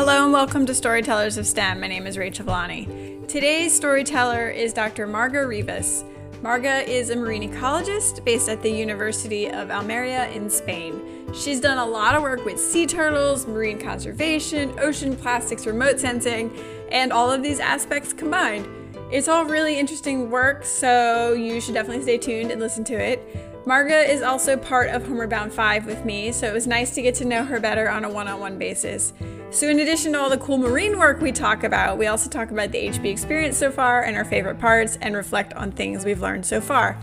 [0.00, 1.78] Hello and welcome to Storytellers of STEM.
[1.78, 2.88] My name is Rachel Villani.
[3.28, 5.06] Today's storyteller is Dr.
[5.06, 6.04] Marga Rivas.
[6.40, 11.02] Marga is a marine ecologist based at the University of Almeria in Spain.
[11.34, 16.50] She's done a lot of work with sea turtles, marine conservation, ocean plastics, remote sensing,
[16.90, 18.66] and all of these aspects combined.
[19.12, 23.66] It's all really interesting work, so you should definitely stay tuned and listen to it.
[23.66, 27.02] Marga is also part of Homeward Bound 5 with me, so it was nice to
[27.02, 29.12] get to know her better on a one on one basis.
[29.52, 32.52] So, in addition to all the cool marine work we talk about, we also talk
[32.52, 36.20] about the HB experience so far and our favorite parts and reflect on things we've
[36.20, 36.96] learned so far.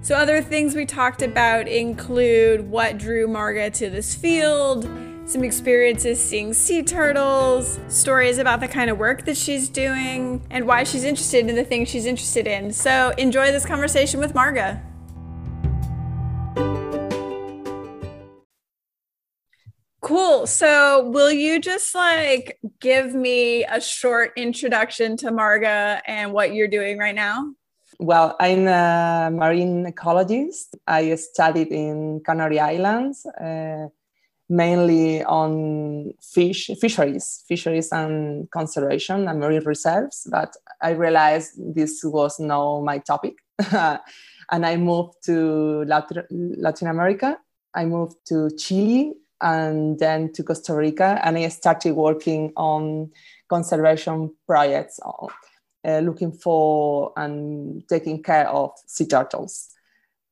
[0.00, 4.88] So, other things we talked about include what drew Marga to this field,
[5.24, 10.68] some experiences seeing sea turtles, stories about the kind of work that she's doing, and
[10.68, 12.72] why she's interested in the things she's interested in.
[12.72, 14.80] So, enjoy this conversation with Marga.
[20.08, 20.46] Cool.
[20.46, 26.66] So, will you just like give me a short introduction to Marga and what you're
[26.66, 27.52] doing right now?
[27.98, 30.68] Well, I'm a marine ecologist.
[30.86, 33.88] I studied in Canary Islands, uh,
[34.48, 40.26] mainly on fish, fisheries, fisheries and conservation and marine reserves.
[40.30, 43.34] But I realized this was not my topic.
[43.70, 47.36] and I moved to Latin America.
[47.74, 53.10] I moved to Chile and then to Costa Rica, and I started working on
[53.48, 59.68] conservation projects, uh, looking for and taking care of sea turtles.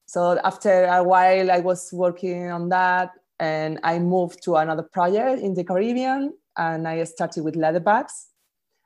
[0.06, 5.42] So after a while, I was working on that, and I moved to another project
[5.42, 8.26] in the Caribbean, and I started with leatherbacks,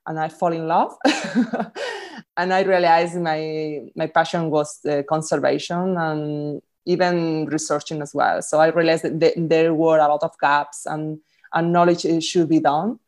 [0.06, 0.96] and I fall in love.
[2.36, 8.42] and I realized my my passion was conservation and even researching as well.
[8.42, 11.18] So I realized that there were a lot of gaps and,
[11.52, 12.98] and knowledge should be done.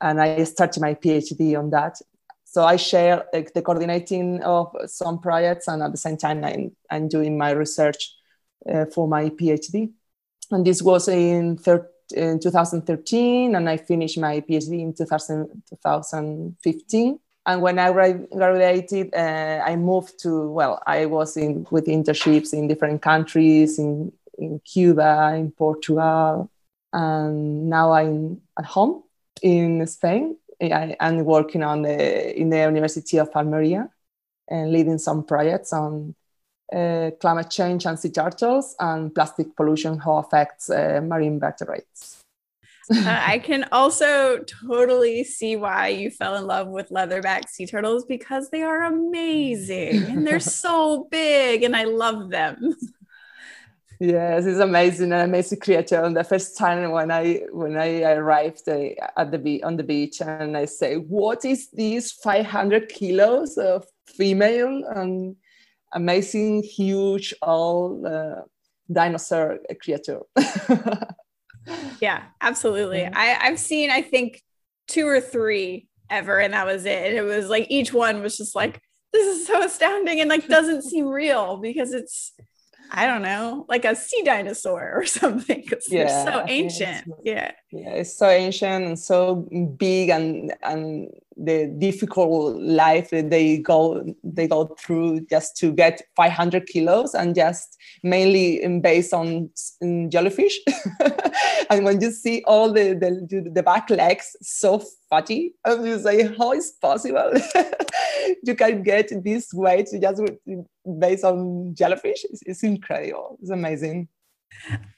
[0.00, 2.00] And I started my PhD on that.
[2.44, 6.72] So I share like, the coordinating of some projects and at the same time I'm,
[6.90, 8.12] I'm doing my research
[8.68, 9.92] uh, for my PhD.
[10.50, 17.20] And this was in, thir- in 2013 and I finished my PhD in 2000, 2015
[17.46, 22.68] and when I graduated, uh, I moved to well, I was in with internships in
[22.68, 26.50] different countries, in in Cuba, in Portugal,
[26.92, 29.02] and now I'm at home
[29.42, 30.36] in Spain.
[30.62, 33.88] I, am working on the in the University of Almeria
[34.48, 36.14] and leading some projects on
[36.72, 42.19] uh, climate change and sea turtles and plastic pollution, how affects uh, marine vertebrates
[42.92, 48.04] uh, I can also totally see why you fell in love with leatherback sea turtles
[48.04, 52.74] because they are amazing and they're so big and I love them.
[54.00, 56.02] Yes, it's amazing, an amazing creature.
[56.02, 59.82] And the first time when I when I arrived uh, at the be- on the
[59.82, 62.10] beach and I say, "What is this?
[62.10, 65.36] Five hundred kilos of female and
[65.92, 68.42] amazing, huge, all uh,
[68.90, 70.20] dinosaur creature."
[72.00, 73.04] yeah, absolutely.
[73.04, 74.42] I, I've seen, I think,
[74.88, 77.06] two or three ever, and that was it.
[77.06, 78.80] And it was like each one was just like,
[79.12, 82.32] this is so astounding and like doesn't seem real because it's
[82.90, 85.64] I don't know, like a sea dinosaur or something.
[85.88, 87.08] Yeah, they're so ancient.
[87.24, 93.58] Yeah, yeah, it's so ancient and so big, and and the difficult life that they
[93.58, 99.50] go they go through just to get 500 kilos, and just mainly based on
[100.08, 100.58] jellyfish.
[101.70, 106.34] and when you see all the the, the back legs so fatty, and you say,
[106.36, 107.32] how is possible?
[108.42, 110.22] you can get this weight just
[110.98, 112.24] based on jellyfish.
[112.30, 113.38] It's, it's incredible.
[113.40, 114.08] It's amazing.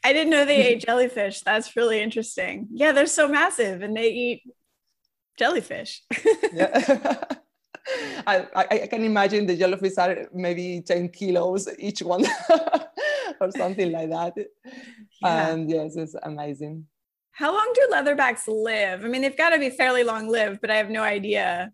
[0.04, 1.40] I didn't know they ate jellyfish.
[1.40, 2.68] That's really interesting.
[2.72, 4.42] Yeah, they're so massive and they eat
[5.38, 6.02] jellyfish.
[6.52, 7.24] yeah.
[8.26, 12.24] I, I, I, can imagine the jellyfish are maybe 10 kilos each one
[13.40, 14.34] or something like that.
[15.20, 15.48] Yeah.
[15.48, 16.87] And yes, it's amazing.
[17.32, 19.05] How long do leatherbacks live?
[19.05, 21.72] I mean, they've got to be fairly long lived, but I have no idea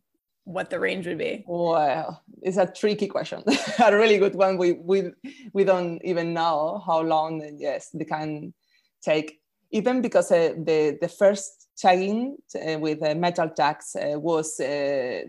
[0.49, 1.45] what the range would be?
[1.47, 3.43] Well, it's a tricky question.
[3.79, 4.57] a really good one.
[4.57, 5.11] We we
[5.53, 7.57] we don't even know how long.
[7.59, 8.55] Yes, they can
[9.03, 9.41] take.
[9.71, 15.21] Even because uh, the the first tagging uh, with uh, metal tags uh, was uh,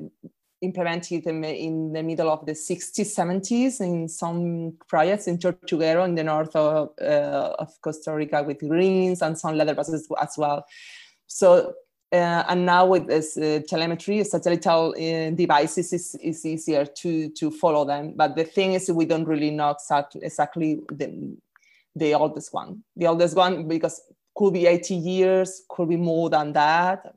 [0.62, 6.16] implemented in, in, the middle of the 60s, 70s in some projects in Tortuguero in
[6.16, 10.66] the north of, uh, of Costa Rica with greens and some leatherbacks as well.
[11.28, 11.76] So
[12.12, 17.52] uh, and now with this uh, telemetry, satellite uh, devices, is, is easier to, to
[17.52, 18.14] follow them.
[18.16, 21.38] But the thing is, we don't really know exactly, exactly the,
[21.96, 22.84] the oldest one.
[22.96, 24.02] The oldest one, because
[24.36, 27.14] could be 80 years, could be more than that.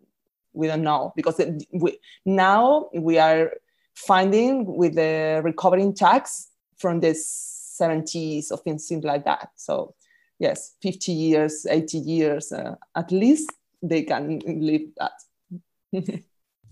[0.53, 3.53] we don't know because it, we, now we are
[3.95, 9.51] finding with the recovering tax from the 70s or things like that.
[9.57, 9.95] So
[10.39, 13.51] yes, 50 years, 80 years, uh, at least
[13.83, 15.13] they can live that.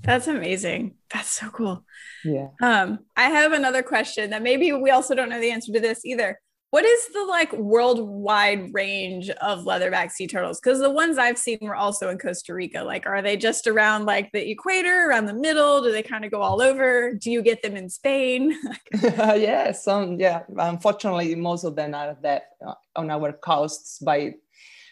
[0.02, 0.94] That's amazing.
[1.12, 1.84] That's so cool.
[2.24, 2.48] Yeah.
[2.62, 6.04] Um, I have another question that maybe we also don't know the answer to this
[6.04, 6.38] either
[6.70, 11.58] what is the like worldwide range of leatherback sea turtles because the ones i've seen
[11.60, 15.34] were also in costa rica like are they just around like the equator around the
[15.34, 18.56] middle do they kind of go all over do you get them in spain
[19.02, 24.32] yeah some yeah unfortunately most of them are there uh, on our coasts by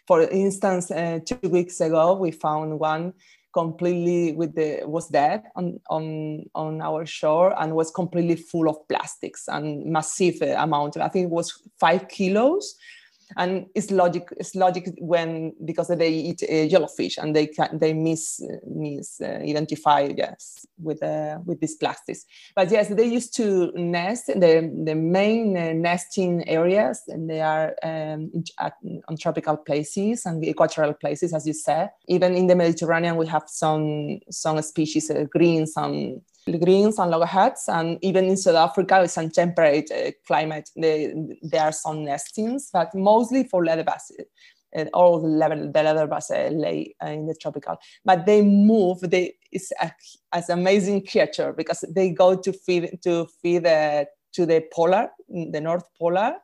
[0.08, 3.12] for instance uh, two weeks ago we found one
[3.52, 8.76] completely with the was dead on on on our shore and was completely full of
[8.88, 10.96] plastics and massive amount.
[10.96, 12.76] I think it was five kilos
[13.36, 17.92] and it's logic it's logic when because they eat uh, jellyfish and they can they
[17.92, 22.24] miss miss uh, identify yes with uh, with these plastics.
[22.54, 27.74] But yes they used to nest the the main uh, nesting areas and they are
[27.82, 28.74] um, at,
[29.08, 31.90] on tropical places and equatorial places as you said.
[32.08, 36.20] Even in the mediterranean we have some some species uh, green some
[36.56, 40.70] greens and loggerheads, and even in South Africa, it's a temperate uh, climate.
[40.76, 41.12] They,
[41.42, 44.10] there are some nestings, but mostly for leatherbacks.
[44.74, 49.00] And all the level the uh, lay uh, in the tropical, but they move.
[49.00, 49.90] They it's a,
[50.34, 54.04] as amazing creature because they go to feed to feed uh,
[54.34, 56.34] to the polar, the North Polar,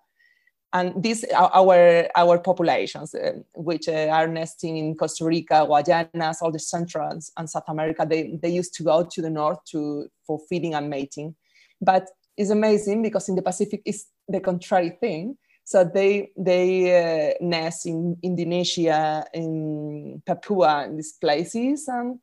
[0.75, 6.43] and these are our our populations uh, which uh, are nesting in costa rica guayanas
[6.43, 10.09] all the central and south america they, they used to go to the north to
[10.27, 11.35] for feeding and mating.
[11.81, 15.37] But it's amazing because in the pacific it's the contrary thing.
[15.65, 22.19] So they they uh, nest in indonesia in papua in these places and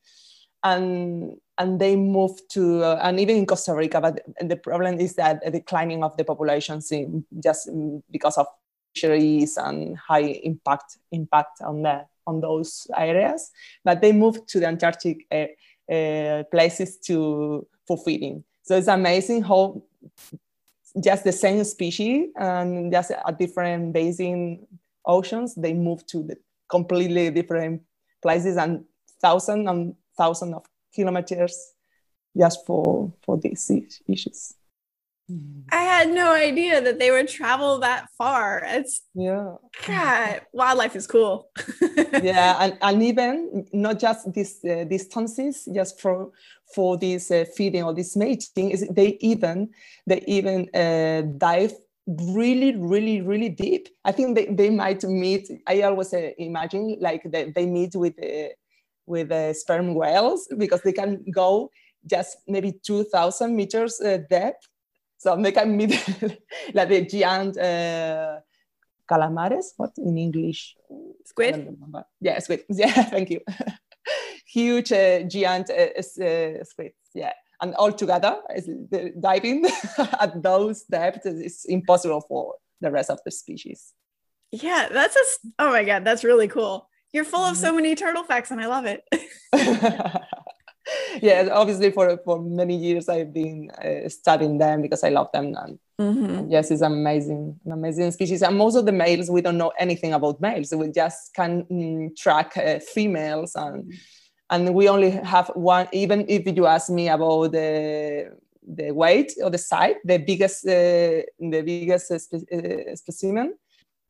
[0.64, 4.02] and and they moved to uh, and even in Costa Rica.
[4.02, 6.82] But the problem is that the declining of the population
[7.44, 7.70] just
[8.10, 8.48] because of
[8.94, 13.52] fisheries and high impact impact on the on those areas.
[13.84, 18.44] But they moved to the Antarctic uh, uh, places to for feeding.
[18.64, 19.84] So it's amazing how
[21.00, 24.68] just the same species and just a different basin
[25.06, 26.36] oceans they move to the
[26.70, 27.82] completely different
[28.22, 28.84] places and
[29.22, 31.74] thousands and thousands of kilometers
[32.38, 33.70] just for for these
[34.08, 34.54] issues.
[35.72, 38.64] I had no idea that they would travel that far.
[38.66, 39.56] It's yeah,
[39.88, 41.50] God, wildlife is cool.
[42.22, 46.32] yeah, and, and even not just these uh, distances, just for
[46.76, 49.70] for this uh, feeding or this mating, is they even
[50.06, 51.74] they even uh, dive
[52.08, 57.22] really really really deep i think they, they might meet i always uh, imagine like
[57.32, 58.50] they, they meet with uh,
[59.06, 61.70] with uh, sperm whales because they can go
[62.06, 64.68] just maybe 2000 meters uh, depth.
[65.18, 65.92] So they can meet
[66.74, 68.40] like the giant uh,
[69.10, 69.74] calamares.
[69.78, 70.76] What in english?
[71.26, 71.78] Squid?
[72.20, 72.64] Yeah squid.
[72.70, 73.42] Yeah thank you.
[74.48, 77.34] Huge uh, giant uh, uh, squids yeah.
[77.62, 78.40] And all together
[79.20, 79.66] diving
[80.20, 83.94] at those depths is impossible for the rest of the species.
[84.52, 85.26] Yeah that's a
[85.60, 87.76] oh my god that's really cool you're full of so mm-hmm.
[87.78, 89.04] many turtle facts, and I love it.
[91.22, 95.54] yeah, obviously for for many years I've been uh, studying them because I love them.
[95.56, 96.50] And, mm-hmm.
[96.50, 98.42] yes, it's amazing, an amazing species.
[98.42, 100.74] And most of the males, we don't know anything about males.
[100.74, 103.94] We just can mm, track uh, females, and
[104.50, 105.88] and we only have one.
[105.92, 108.32] Even if you ask me about the
[108.68, 113.56] the weight or the size, the biggest uh, the biggest uh, spe- uh, specimen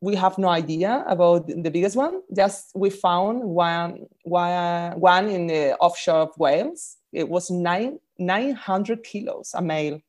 [0.02, 2.22] we have no idea about the biggest one.
[2.34, 6.96] Just we found one, one, in the offshore of Wales.
[7.12, 10.00] It was nine, 900 kilos, a male.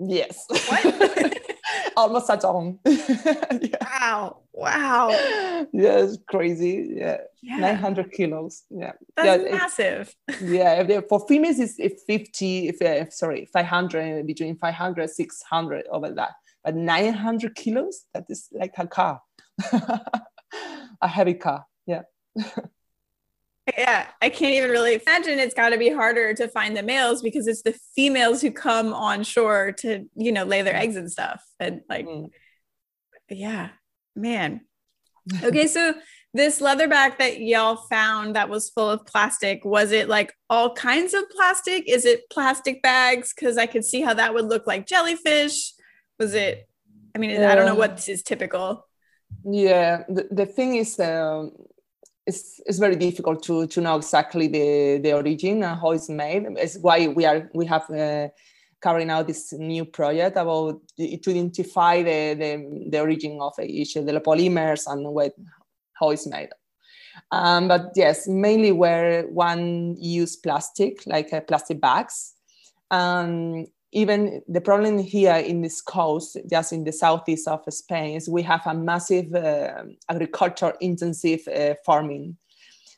[0.00, 0.48] Yes.
[1.96, 2.80] Almost a ton.
[2.86, 4.00] yeah.
[4.00, 4.40] Wow.
[4.52, 5.66] Wow.
[5.72, 6.94] Yes, crazy.
[6.96, 7.18] Yeah.
[7.42, 7.58] yeah.
[7.58, 8.64] 900 kilos.
[8.68, 8.92] Yeah.
[9.16, 10.16] That's yeah, massive.
[10.42, 11.00] yeah.
[11.08, 16.32] For females, it's 50, if, uh, sorry, 500, between 500, 600 over that
[16.66, 19.20] but 900 kilos, that is like a car,
[19.72, 21.64] a heavy car.
[21.86, 22.02] Yeah.
[23.78, 27.22] yeah, I can't even really imagine it's got to be harder to find the males
[27.22, 31.10] because it's the females who come on shore to, you know, lay their eggs and
[31.10, 31.40] stuff.
[31.60, 32.30] And like, mm.
[33.30, 33.68] yeah,
[34.16, 34.62] man.
[35.44, 35.94] Okay, so
[36.34, 41.14] this leatherback that y'all found that was full of plastic, was it like all kinds
[41.14, 41.88] of plastic?
[41.88, 43.32] Is it plastic bags?
[43.32, 45.75] Because I could see how that would look like jellyfish
[46.18, 46.68] was it
[47.14, 48.86] i mean i don't know what is typical
[49.44, 51.52] yeah the, the thing is um,
[52.26, 56.44] it's, it's very difficult to, to know exactly the, the origin and how it's made.
[56.56, 58.28] It's why we are we have uh,
[58.82, 64.06] carrying out this new project about to identify the, the, the origin of each of
[64.06, 65.32] the polymers and what,
[65.94, 66.50] how it's made.
[67.30, 72.34] Um, but yes, mainly where one use plastic, like uh, plastic bags.
[72.90, 73.66] Um,
[73.96, 78.42] even the problem here in this coast, just in the southeast of Spain, is we
[78.42, 82.36] have a massive uh, agriculture intensive uh, farming.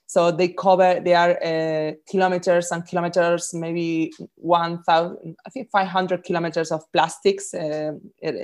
[0.07, 6.73] So they cover, they are uh, kilometers and kilometers, maybe 1,000, I think 500 kilometers
[6.73, 7.93] of plastics, uh,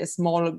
[0.05, 0.57] small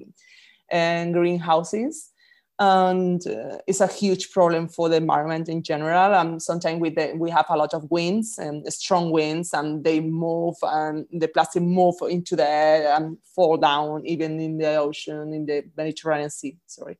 [0.74, 2.12] uh, greenhouses
[2.60, 6.14] and uh, it's a huge problem for the environment in general.
[6.14, 10.56] And sometimes we we have a lot of winds and strong winds, and they move
[10.62, 15.46] and the plastic move into the air and fall down, even in the ocean, in
[15.46, 16.58] the Mediterranean Sea.
[16.66, 16.98] Sorry,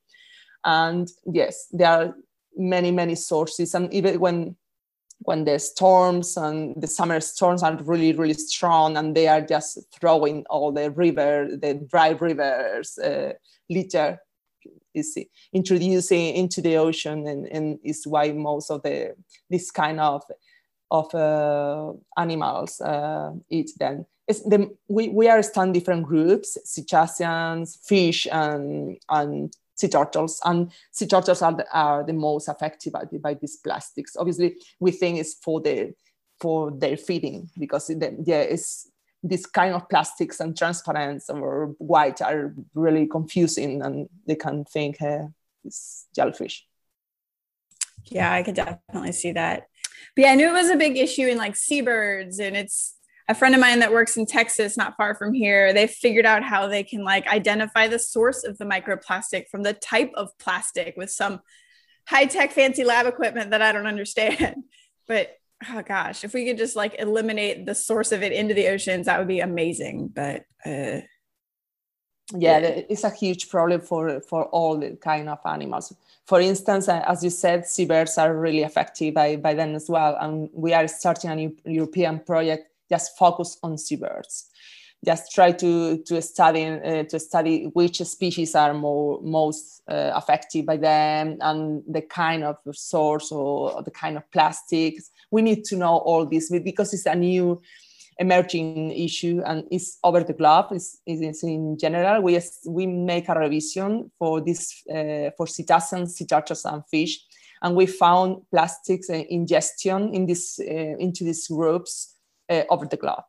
[0.66, 2.16] and yes, there are
[2.58, 4.56] many many sources, and even when
[5.20, 9.80] when the storms and the summer storms are really really strong and they are just
[9.94, 13.32] throwing all the river the dry rivers uh,
[13.70, 14.20] litter
[14.96, 15.18] is
[15.54, 19.16] introducing into the ocean and, and is why most of the
[19.50, 20.24] this kind of
[20.92, 24.06] of uh, animals uh, eat them.
[24.28, 30.42] The, we, we are studying different groups, cetaceans, fish, and, and sea turtles.
[30.44, 34.16] And sea turtles are the, are the most affected by, by these plastics.
[34.18, 35.94] Obviously, we think it's for the
[36.42, 38.90] for their feeding because the, yeah, it's
[39.28, 45.02] this kind of plastics and transparent or white are really confusing and they can think
[45.02, 45.24] uh,
[45.64, 46.66] it's jellyfish.
[48.06, 49.68] Yeah, I could definitely see that.
[50.16, 52.96] But yeah, I knew it was a big issue in like seabirds and it's
[53.28, 56.44] a friend of mine that works in Texas, not far from here, they figured out
[56.44, 60.94] how they can like identify the source of the microplastic from the type of plastic
[60.96, 61.40] with some
[62.08, 64.56] high tech fancy lab equipment that I don't understand.
[65.08, 65.38] But
[65.74, 69.06] oh gosh, if we could just like eliminate the source of it into the oceans,
[69.06, 70.10] that would be amazing.
[70.10, 71.02] But uh,
[72.34, 75.94] yeah, it's a huge problem for for all the kind of animals.
[76.26, 80.18] For instance, uh, as you said, seabirds are really affected by by them as well,
[80.20, 84.50] and we are starting a new European project just focused on seabirds
[85.06, 90.66] just try to to study uh, to study which species are more most uh, affected
[90.66, 95.12] by them and the kind of source or the kind of plastics.
[95.36, 97.62] We need to know all this because it's a new
[98.18, 100.68] emerging issue and it's over the globe.
[100.72, 102.22] It's, it's in general.
[102.22, 106.28] We we make a revision for this uh, for cetaceans, sea
[106.66, 107.14] and fish,
[107.62, 112.16] and we found plastics uh, ingestion in this uh, into these groups
[112.50, 113.26] uh, over the globe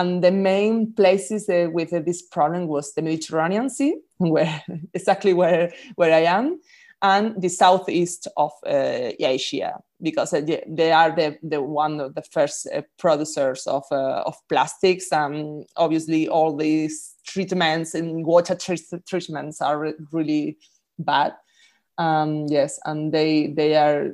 [0.00, 4.62] and the main places uh, with this problem was the Mediterranean Sea, where
[4.94, 6.60] exactly where where I am,
[7.02, 12.22] and the southeast of uh, Asia, because uh, they are the, the one of the
[12.22, 19.60] first uh, producers of uh, of plastics, and obviously all these treatments and water treatments
[19.60, 20.58] are really
[20.98, 21.34] bad.
[21.98, 24.10] Um, yes, and they they are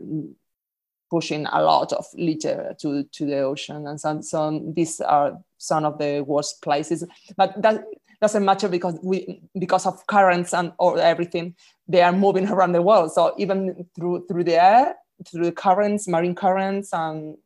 [1.11, 5.85] pushing a lot of litter to, to the ocean and so, so these are some
[5.85, 7.05] of the worst places.
[7.37, 7.85] But that
[8.21, 11.55] doesn't matter because we because of currents and or everything
[11.87, 13.13] they are moving around the world.
[13.13, 17.37] So even through through the air through the currents marine currents and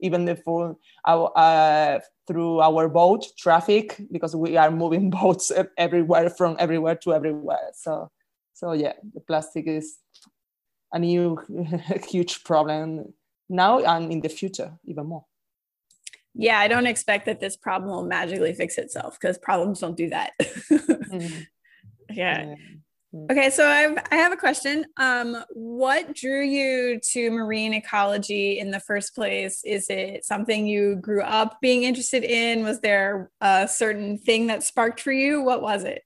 [0.00, 6.56] even through our, uh, through our boat traffic because we are moving boats everywhere from
[6.58, 8.10] everywhere to everywhere so
[8.52, 9.98] so yeah the plastic is
[10.92, 11.38] a new
[12.08, 13.12] huge problem
[13.48, 15.24] now and in the future even more
[16.34, 20.08] yeah i don't expect that this problem will magically fix itself because problems don't do
[20.08, 21.42] that mm-hmm.
[22.10, 22.76] yeah mm-hmm.
[23.30, 24.86] Okay so I've, i have a question.
[24.96, 29.62] Um, what drew you to marine ecology in the first place?
[29.64, 32.64] Is it something you grew up being interested in?
[32.64, 35.42] Was there a certain thing that sparked for you?
[35.42, 36.02] What was it?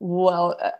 [0.00, 0.70] Well uh,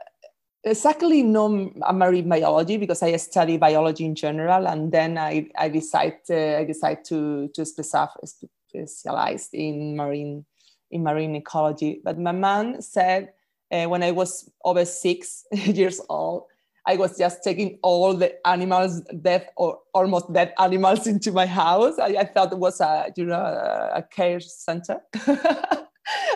[0.64, 6.18] exactly no marine biology because I study biology in general, and then I I decide
[6.30, 10.45] uh, I decide to to specialize in marine
[10.90, 12.00] in marine ecology.
[12.04, 13.33] But my mom said
[13.70, 16.44] uh, when I was over six years old,
[16.87, 21.98] I was just taking all the animals, dead or almost dead animals, into my house.
[21.98, 25.00] I, I thought it was a you know a care center.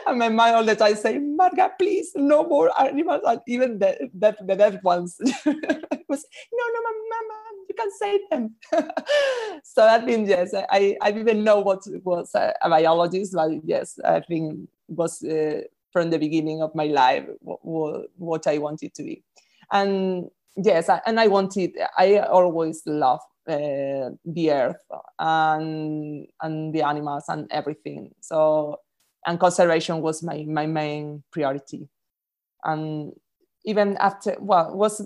[0.06, 4.10] and my mind all the time saying, Marga, please, no more animals, and even the,
[4.12, 5.16] the, the dead ones.
[6.12, 6.80] was, no, no,
[7.12, 8.54] mama, you can save them.
[9.64, 13.98] so I think, yes, I, I didn't know what was a, a biologist, but yes,
[14.04, 15.62] I think was uh,
[15.92, 19.22] from the beginning of my life what, what I wanted to be.
[19.70, 21.72] And yes, I, and I wanted.
[21.96, 24.84] I always love uh, the earth
[25.18, 28.10] and and the animals and everything.
[28.20, 28.80] So
[29.26, 31.88] and conservation was my my main priority.
[32.64, 33.12] And
[33.64, 35.02] even after well was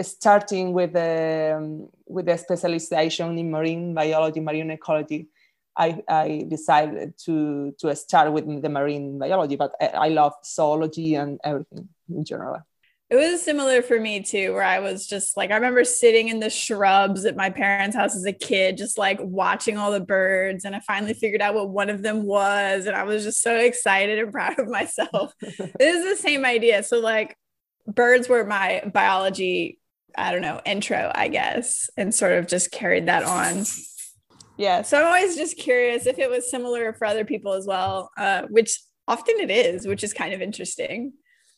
[0.00, 5.28] starting with the um, with the specialization in marine biology, marine ecology.
[5.76, 11.14] I, I decided to to start with the marine biology, but I, I love zoology
[11.14, 12.62] and everything in general.
[13.08, 16.40] It was similar for me too, where I was just like, I remember sitting in
[16.40, 20.64] the shrubs at my parents' house as a kid, just like watching all the birds.
[20.64, 22.86] And I finally figured out what one of them was.
[22.86, 25.32] And I was just so excited and proud of myself.
[25.40, 26.82] it is the same idea.
[26.82, 27.36] So, like,
[27.86, 29.78] birds were my biology,
[30.18, 33.64] I don't know, intro, I guess, and sort of just carried that on.
[34.56, 34.82] Yeah.
[34.82, 38.42] So I'm always just curious if it was similar for other people as well, uh,
[38.48, 41.12] which often it is, which is kind of interesting.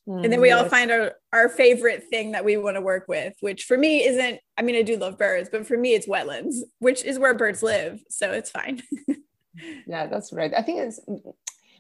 [0.09, 0.63] Mm, and then we yes.
[0.63, 4.05] all find our, our favorite thing that we want to work with, which for me
[4.05, 7.35] isn't, I mean, I do love birds, but for me, it's wetlands, which is where
[7.35, 8.01] birds live.
[8.09, 8.83] So it's fine.
[9.87, 10.53] yeah, that's right.
[10.57, 11.01] I think it's,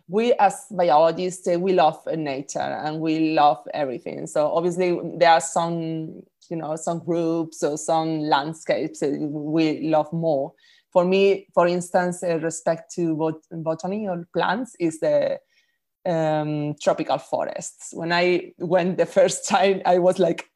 [0.09, 4.27] we as biologists, we love nature and we love everything.
[4.27, 10.55] So obviously there are some, you know, some groups or some landscapes we love more.
[10.93, 15.39] For me, for instance, respect to bot- botany or plants is the
[16.07, 17.91] um, tropical forests.
[17.93, 20.47] When I went the first time, I was like,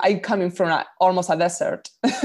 [0.00, 1.88] I'm coming from a, almost a desert.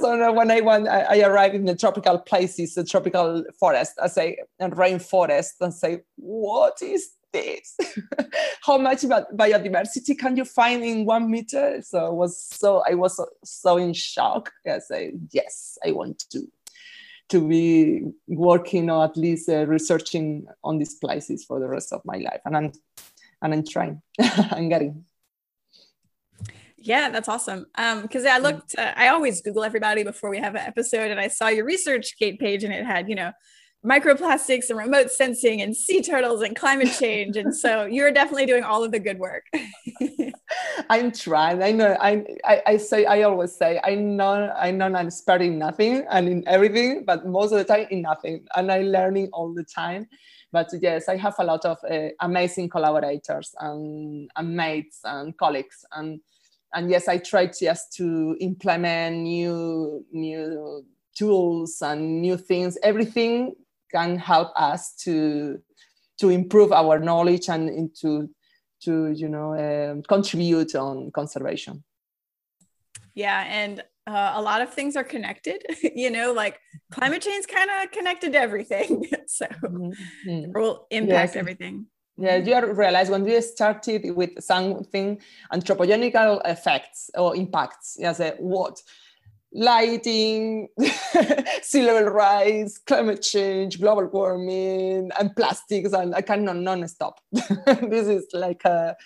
[0.00, 4.06] so when I went, I, I, arrived in the tropical places, the tropical forest, I
[4.06, 7.76] say, and rainforest, and say, what is this?
[8.66, 11.82] How much biodiversity can you find in one meter?
[11.82, 14.52] So I was so I was so, so in shock.
[14.66, 16.40] I yes, I want to
[17.28, 22.00] to be working or at least uh, researching on these places for the rest of
[22.04, 22.72] my life and i'm
[23.42, 24.00] and i'm trying
[24.52, 25.04] i'm getting
[26.76, 30.54] yeah that's awesome um because i looked uh, i always google everybody before we have
[30.54, 33.32] an episode and i saw your ResearchGate page and it had you know
[33.86, 37.36] microplastics and remote sensing and sea turtles and climate change.
[37.36, 39.44] and so you're definitely doing all of the good work.
[40.90, 41.62] I'm trying.
[41.62, 41.96] I know.
[42.00, 43.04] I, I, I say.
[43.06, 43.80] I always say.
[43.82, 44.52] I know.
[44.56, 44.86] I know.
[44.86, 48.46] I'm expert in nothing and in everything, but most of the time in nothing.
[48.56, 50.08] And I'm learning all the time.
[50.52, 55.84] But yes, I have a lot of uh, amazing collaborators and, and mates and colleagues
[55.92, 56.20] and
[56.74, 60.84] and yes, I try just to implement new new
[61.16, 62.76] tools and new things.
[62.82, 63.54] Everything
[63.90, 65.58] can help us to
[66.18, 68.28] to improve our knowledge and to
[68.82, 71.82] to you know um, contribute on conservation
[73.14, 75.62] yeah and uh, a lot of things are connected
[75.94, 76.58] you know like
[76.90, 80.52] climate change kind of connected to everything so mm-hmm.
[80.52, 81.36] will impact yes.
[81.36, 81.86] everything
[82.18, 85.20] yeah, you realize when we started with something
[85.52, 88.80] anthropogenical effects or impacts, yes, what
[89.52, 90.68] lighting,
[91.62, 97.20] sea level rise, climate change, global warming, and plastics, and I cannot non-stop.
[97.32, 98.96] this is like a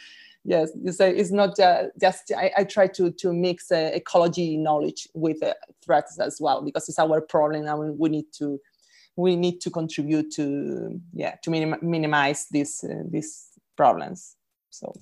[0.44, 2.32] yes, you say it's not uh, just.
[2.36, 6.88] I, I, try to to mix uh, ecology knowledge with uh, threats as well because
[6.88, 8.60] it's our problem, and we need to
[9.16, 14.36] we need to contribute to yeah to minim- minimize these uh, these problems.
[14.70, 14.92] So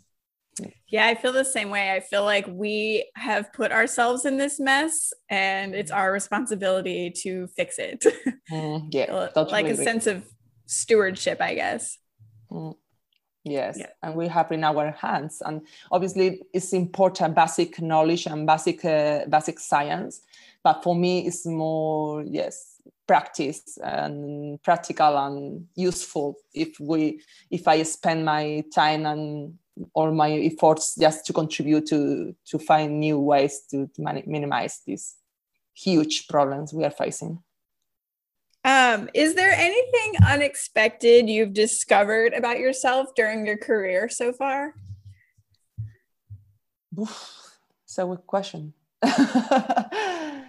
[0.88, 1.92] yeah, I feel the same way.
[1.92, 7.46] I feel like we have put ourselves in this mess and it's our responsibility to
[7.48, 8.04] fix it.
[8.50, 9.28] Mm, yeah.
[9.36, 10.24] like a sense of
[10.64, 11.98] stewardship, I guess.
[12.50, 12.74] Mm,
[13.44, 13.76] yes.
[13.78, 13.90] Yeah.
[14.02, 15.42] And we have in our hands.
[15.44, 20.22] And obviously it's important basic knowledge and basic uh, basic science.
[20.64, 27.82] But for me it's more, yes, practice and practical and useful if we if I
[27.82, 29.58] spend my time and
[29.94, 35.16] all my efforts just to contribute to to find new ways to, to minimize these
[35.74, 37.42] huge problems we are facing.
[38.64, 44.74] Um, is there anything unexpected you've discovered about yourself during your career so far?
[47.86, 48.74] So good question.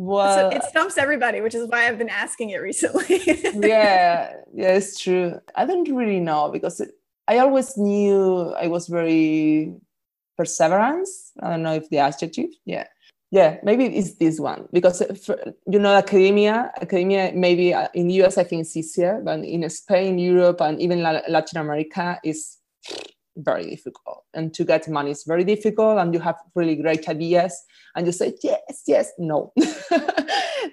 [0.00, 3.20] Well so it stumps everybody which is why i've been asking it recently.
[3.68, 5.40] Yeah yeah it's true.
[5.56, 6.90] I don't really know because it,
[7.28, 9.74] I always knew I was very
[10.36, 11.32] perseverance.
[11.40, 12.50] I don't know if the adjective.
[12.64, 12.86] Yeah.
[13.30, 15.36] Yeah, maybe it's this one because for,
[15.70, 19.68] you know academia, academia maybe uh, in the US I think it's easier, but in
[19.68, 22.56] Spain, Europe, and even Latin America is
[23.38, 24.24] very difficult.
[24.34, 27.64] And to get money is very difficult, and you have really great ideas,
[27.96, 29.52] and you say yes, yes, no.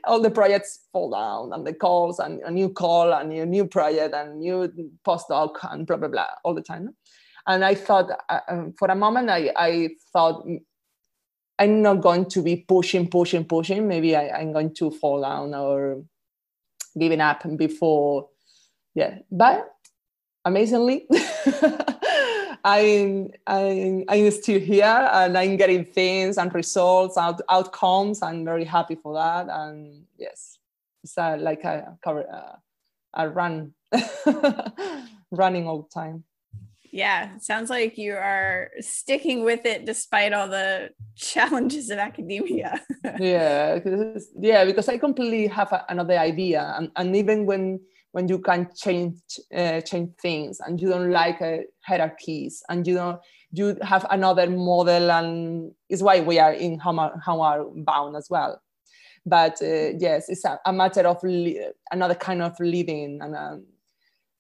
[0.06, 3.66] all the projects fall down and the calls and a new call and a new
[3.66, 4.72] project and new
[5.08, 6.96] postdoc and blah blah blah all the time
[7.48, 10.46] and i thought uh, um, for a moment i, I thought
[11.58, 13.88] I'm not going to be pushing, pushing, pushing.
[13.88, 16.04] Maybe I, I'm going to fall down or
[17.00, 18.30] giving up before.
[18.94, 19.70] Yeah, but
[20.44, 21.08] amazingly,
[22.66, 28.24] I'm, I'm, I'm still here and I'm getting things and results, out, outcomes.
[28.24, 29.48] I'm very happy for that.
[29.50, 30.58] And yes,
[31.04, 32.56] it's a, like a, a, uh,
[33.14, 33.74] a run,
[35.32, 36.24] running all the time.
[36.92, 42.82] Yeah, sounds like you are sticking with it despite all the challenges of academia.
[43.20, 43.80] yeah,
[44.40, 47.82] yeah, because I completely have a, another idea, and, and even when
[48.16, 49.20] when you can change
[49.54, 53.20] uh, change things and you don't like uh, hierarchies and you don't
[53.52, 58.62] you have another model and it's why we are in Homeward Bound as well.
[59.26, 61.60] But uh, yes it's a, a matter of li-
[61.92, 63.66] another kind of living and um,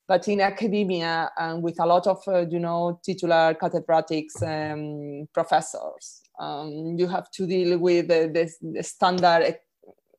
[0.08, 6.22] but in academia and with a lot of uh, you know titular catedratics um, professors
[6.40, 9.58] um, you have to deal with the, the, the, standard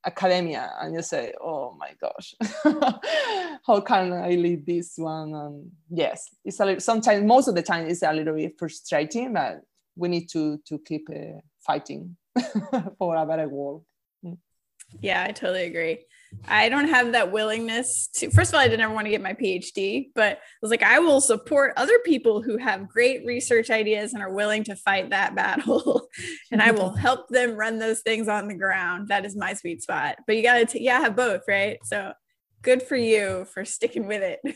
[0.05, 2.35] academia and you say oh my gosh
[3.65, 5.33] how can i leave this one?
[5.33, 9.33] And yes it's a little, sometimes most of the time it's a little bit frustrating
[9.33, 9.61] but
[9.95, 12.15] we need to to keep uh, fighting
[12.97, 13.83] for a better world.
[14.23, 14.37] Mm.
[15.01, 15.99] yeah i totally agree
[16.47, 18.29] I don't have that willingness to.
[18.29, 20.83] First of all, I didn't ever want to get my PhD, but I was like,
[20.83, 25.09] I will support other people who have great research ideas and are willing to fight
[25.09, 26.07] that battle,
[26.51, 29.09] and I will help them run those things on the ground.
[29.09, 30.17] That is my sweet spot.
[30.25, 31.79] But you got to, yeah, have both, right?
[31.83, 32.13] So
[32.61, 34.39] good for you for sticking with it.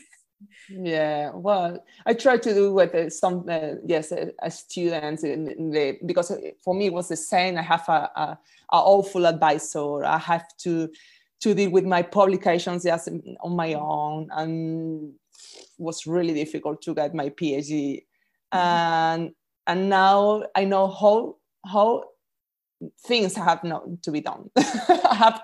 [0.68, 5.70] yeah well i try to do with uh, some uh, yes uh, students in, in,
[5.70, 8.38] the because for me it was the same i have a, a,
[8.72, 10.88] a awful advisor i have to
[11.42, 13.08] to deal with my publications just
[13.40, 15.12] on my own and
[15.78, 18.04] was really difficult to get my PhD.
[18.52, 18.58] Mm-hmm.
[18.58, 19.32] And
[19.66, 22.04] and now I know how how
[23.06, 24.50] things have not to be done.
[24.56, 25.42] I have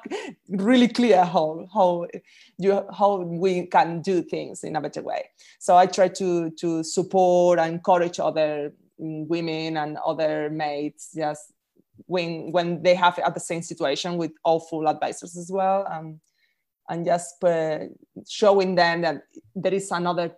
[0.49, 2.07] really clear how how
[2.59, 5.31] you how we can do things in a better way.
[5.59, 11.53] So I try to to support and encourage other women and other mates just
[12.09, 16.19] when when they have at the same situation with awful advisors as well um,
[16.89, 17.81] and just uh,
[18.27, 19.23] showing them that
[19.55, 20.35] there is another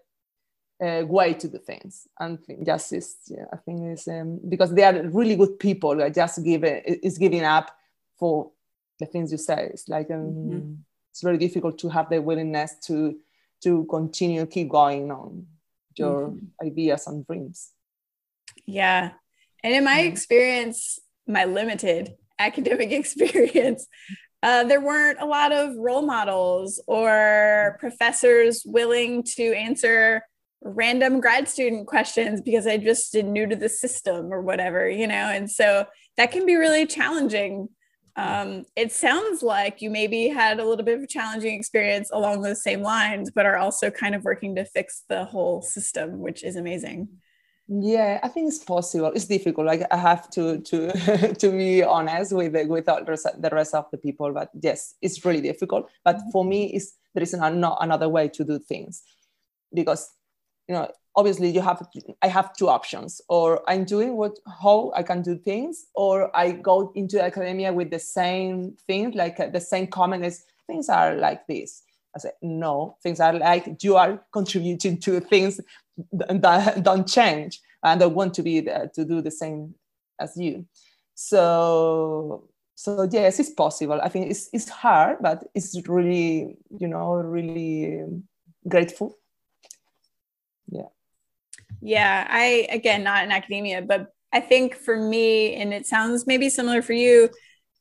[0.84, 4.82] uh, way to do things and just is yeah, i think is um, because they
[4.82, 7.70] are really good people that just give it, is giving up
[8.18, 8.50] for
[8.98, 10.72] the things you say it's like um, mm-hmm.
[11.10, 13.16] it's very difficult to have the willingness to
[13.62, 15.46] to continue keep going on
[15.96, 16.66] your mm-hmm.
[16.66, 17.72] ideas and dreams
[18.66, 19.10] yeah
[19.62, 20.12] and in my mm-hmm.
[20.12, 20.98] experience
[21.30, 23.86] my limited academic experience,
[24.42, 30.22] uh, there weren't a lot of role models or professors willing to answer
[30.62, 35.06] random grad student questions because I just did new to the system or whatever, you
[35.06, 37.68] know, and so that can be really challenging.
[38.16, 42.42] Um, it sounds like you maybe had a little bit of a challenging experience along
[42.42, 46.42] those same lines, but are also kind of working to fix the whole system, which
[46.42, 47.08] is amazing.
[47.72, 49.12] Yeah, I think it's possible.
[49.14, 49.64] It's difficult.
[49.64, 53.74] Like I have to to to be honest with the, with the rest, the rest
[53.74, 54.32] of the people.
[54.32, 55.88] But yes, it's really difficult.
[56.04, 56.30] But mm-hmm.
[56.32, 59.04] for me, is there is not another way to do things
[59.72, 60.10] because
[60.68, 61.86] you know obviously you have
[62.22, 63.20] I have two options.
[63.28, 67.90] Or I'm doing what how I can do things, or I go into academia with
[67.90, 71.82] the same thing, like uh, the same comment is things are like this.
[72.16, 75.60] I said, no, things are like you are contributing to things
[76.82, 79.74] don't change and I want to be there to do the same
[80.20, 80.66] as you.
[81.14, 84.00] So, so yes, it's possible.
[84.02, 88.04] I think it's, it's hard, but it's really, you know, really
[88.68, 89.16] grateful.
[90.70, 90.88] Yeah.
[91.80, 92.26] Yeah.
[92.28, 96.82] I, again, not in academia, but I think for me, and it sounds maybe similar
[96.82, 97.30] for you,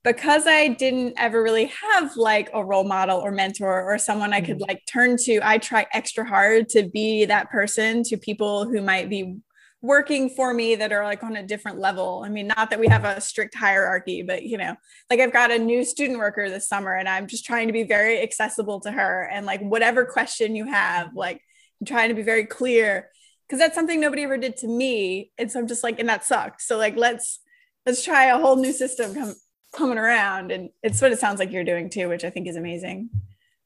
[0.04, 4.42] because I didn't ever really have like a role model or mentor or someone I
[4.42, 4.70] could mm-hmm.
[4.70, 9.10] like turn to, I try extra hard to be that person to people who might
[9.10, 9.38] be
[9.82, 12.22] working for me that are like on a different level.
[12.26, 14.76] I mean, not that we have a strict hierarchy, but you know,
[15.10, 17.84] like I've got a new student worker this summer and I'm just trying to be
[17.84, 21.42] very accessible to her and like whatever question you have, like
[21.80, 23.10] I'm trying to be very clear
[23.48, 25.32] because that's something nobody ever did to me.
[25.38, 26.62] And so I'm just like, and that sucked.
[26.62, 27.40] So like let's
[27.86, 29.34] let's try a whole new system come
[29.72, 32.56] coming around and it's what it sounds like you're doing too which i think is
[32.56, 33.10] amazing.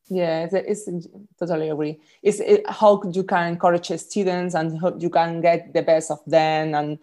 [0.10, 1.08] Yeah it's, it's
[1.39, 2.00] totally agree.
[2.22, 6.20] It's it, how you can encourage students and how you can get the best of
[6.28, 7.00] them and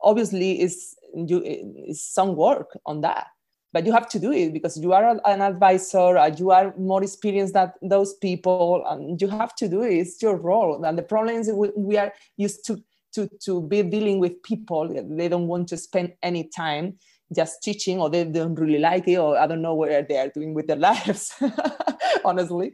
[0.00, 3.28] obviously it's you it's some work on that
[3.72, 7.54] but you have to do it because you are an advisor you are more experienced
[7.54, 9.94] than those people and you have to do it.
[9.94, 12.82] It's your role and the problem is we, we are used to
[13.12, 14.88] to to be dealing with people.
[14.88, 16.98] They don't want to spend any time
[17.34, 20.28] just teaching or they don't really like it or i don't know what they are
[20.28, 21.32] doing with their lives
[22.24, 22.72] honestly.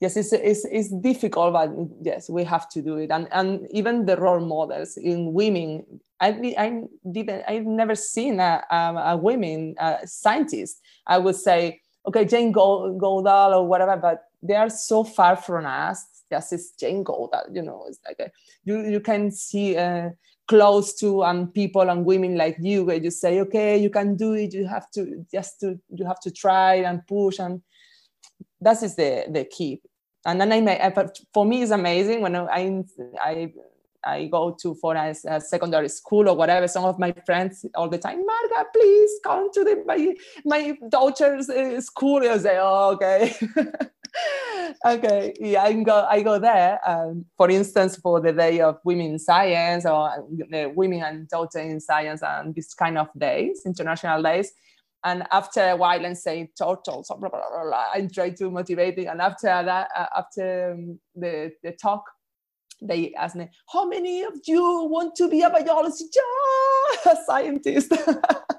[0.00, 1.70] Yes it's, it's, it's difficult but
[2.02, 3.10] yes we have to do it.
[3.10, 5.84] And, and even the role models in women
[6.20, 10.80] i, I didn't i've never seen a, a, a women a scientist.
[11.06, 16.04] I would say okay jane goodall or whatever but they are so far from us.
[16.30, 18.30] Just as jane goodall you know it's like a,
[18.64, 20.10] you, you can see uh,
[20.48, 24.32] close to and people and women like you where you say okay you can do
[24.32, 27.62] it you have to just to you have to try and push and
[28.60, 29.80] that is the the key
[30.24, 30.92] and then i may
[31.34, 32.82] for me it's amazing when i
[33.20, 33.52] i
[34.04, 36.68] I go to for a, a, secondary school or whatever.
[36.68, 41.50] Some of my friends all the time, Marga, please come to the, my my daughter's
[41.50, 42.22] uh, school.
[42.22, 43.34] I say, oh, okay.
[44.84, 46.80] okay, yeah, I go, I go there.
[46.88, 51.60] Um, for instance, for the day of women in science or uh, women and daughter
[51.60, 54.52] in science and this kind of days, international days.
[55.04, 58.98] And after a while, and say turtles, blah, blah, blah, blah, I try to motivate
[58.98, 59.06] it.
[59.06, 62.04] And after that, uh, after um, the, the talk,
[62.82, 66.18] they ask me, how many of you want to be a biologist?
[67.06, 67.92] A scientist.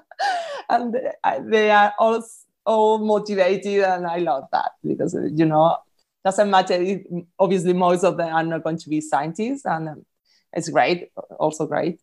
[0.68, 0.96] and
[1.44, 2.22] they are all,
[2.70, 5.76] all motivated and I love that because, you know,
[6.24, 7.00] doesn't matter.
[7.38, 10.06] Obviously, most of them are not going to be scientists and um,
[10.52, 12.00] it's great, also great.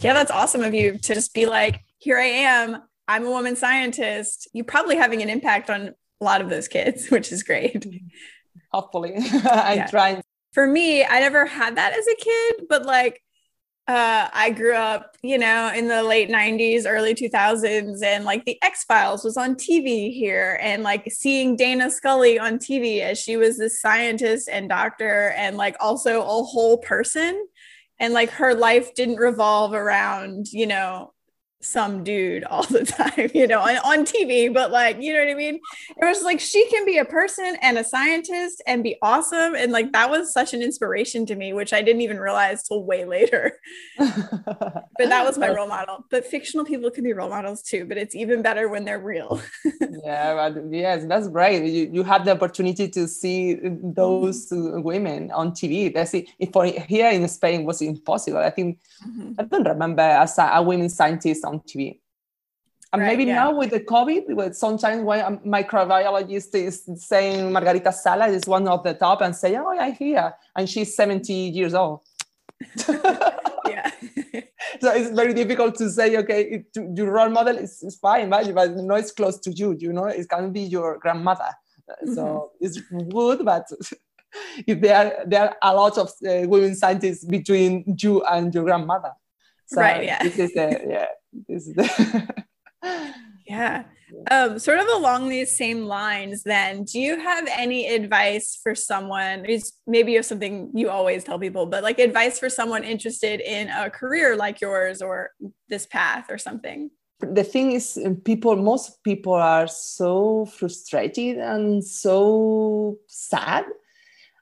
[0.00, 2.82] Yeah, that's awesome of you to just be like, here I am.
[3.08, 4.48] I'm a woman scientist.
[4.52, 7.86] You're probably having an impact on a lot of those kids, which is great.
[8.72, 9.86] Hopefully, I'm yeah.
[9.86, 13.22] trying for me, I never had that as a kid, but like
[13.90, 18.56] uh, I grew up, you know, in the late 90s, early 2000s, and like the
[18.62, 23.36] X Files was on TV here, and like seeing Dana Scully on TV as she
[23.36, 27.46] was this scientist and doctor, and like also a whole person.
[27.98, 31.12] And like her life didn't revolve around, you know,
[31.60, 32.84] some dude all the
[33.16, 35.60] time, you know, on, on TV, but like, you know what I mean?
[35.90, 39.54] It was like she can be a person and a scientist and be awesome.
[39.54, 42.84] And like that was such an inspiration to me, which I didn't even realize till
[42.84, 43.58] way later.
[43.98, 46.04] but that was my role model.
[46.10, 49.40] But fictional people can be role models too, but it's even better when they're real.
[50.04, 51.64] yeah, but yes, that's great.
[51.64, 54.82] You, you had the opportunity to see those mm-hmm.
[54.82, 55.92] women on TV.
[55.92, 56.26] That's it.
[56.52, 58.38] For here in Spain was impossible.
[58.38, 59.32] I think mm-hmm.
[59.38, 62.00] I don't remember as a, a women scientist on TV.
[62.92, 63.34] And right, maybe yeah.
[63.34, 68.66] now with the COVID, with sometimes when a microbiologist is saying Margarita Sala is one
[68.66, 70.34] of the top and say, oh, I'm here.
[70.56, 72.00] And she's 70 years old.
[72.88, 73.90] yeah.
[74.80, 78.52] so it's very difficult to say, okay, it, your role model is, is fine, but,
[78.54, 81.50] but no, it's close to you, you know, it can be your grandmother.
[81.88, 82.14] Mm-hmm.
[82.14, 82.80] So it's
[83.12, 83.66] good, but
[84.66, 88.64] if there are, there are a lot of uh, women scientists between you and your
[88.64, 89.12] grandmother.
[89.66, 90.20] So right, yeah.
[90.24, 91.06] This is yeah
[91.48, 92.44] is the
[93.46, 93.84] yeah.
[94.28, 99.46] Um, sort of along these same lines then do you have any advice for someone
[99.86, 103.68] maybe you have something you always tell people but like advice for someone interested in
[103.68, 105.30] a career like yours or
[105.68, 106.90] this path or something?
[107.20, 113.64] The thing is people most people are so frustrated and so sad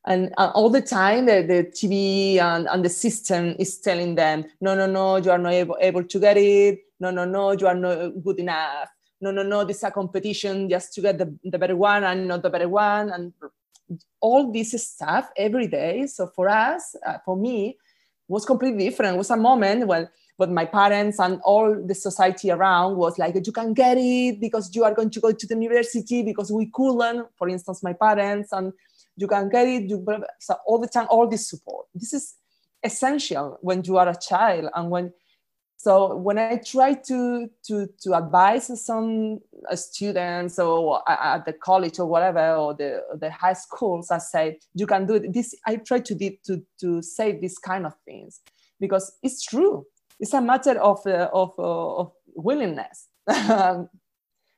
[0.09, 4.45] and uh, all the time the, the tv and, and the system is telling them
[4.61, 6.81] no no no you are not able, able to get it.
[6.99, 8.89] No no no you are not good enough.
[9.21, 12.27] No no no this is a competition just to get the, the better one and
[12.27, 13.11] not the better one.
[13.11, 13.33] And
[14.21, 16.07] all this stuff every day.
[16.07, 17.77] So for us uh, for me
[18.29, 19.15] was completely different.
[19.15, 23.35] It was a moment when but my parents and all the society around was like
[23.45, 26.67] you can get it because you are going to go to the university because we
[26.67, 27.27] couldn't.
[27.37, 28.73] For instance my parents and
[29.19, 30.05] you can get it you,
[30.39, 31.87] so all the time all this support.
[31.95, 32.35] This is
[32.83, 35.13] essential when you are a child and when
[35.77, 39.41] so when i try to to to advise some
[39.75, 44.87] students or at the college or whatever or the the high schools i say you
[44.87, 45.55] can do this.
[45.67, 46.15] I try to
[46.47, 48.41] to to say this kind of things
[48.79, 49.87] because it's true.
[50.21, 53.09] It's a matter of uh, of, uh, of willingness.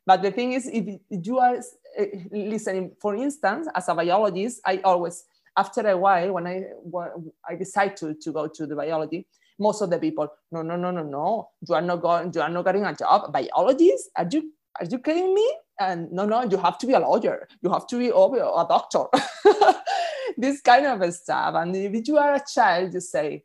[0.06, 1.60] But the thing is if you are
[2.00, 2.92] Eh, listening.
[3.00, 5.24] For instance, as a biologist, I always,
[5.56, 9.26] after a while, when I when I decide to, to go to the biology,
[9.58, 12.48] most of the people, no, no, no, no, no, you are not going, you are
[12.48, 13.32] not getting a job.
[13.32, 14.10] Biologist?
[14.16, 15.56] Are you are you kidding me?
[15.78, 17.48] And no, no, you have to be a lawyer.
[17.62, 19.04] You have to be a doctor.
[20.36, 21.54] this kind of stuff.
[21.54, 23.44] And if you are a child, you say,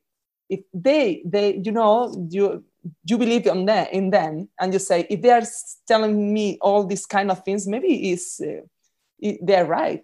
[0.50, 2.64] if they, they, you know, you
[3.06, 5.44] you believe in them, in them and you say if they are
[5.88, 8.62] telling me all these kind of things maybe it's uh,
[9.42, 10.04] they're right.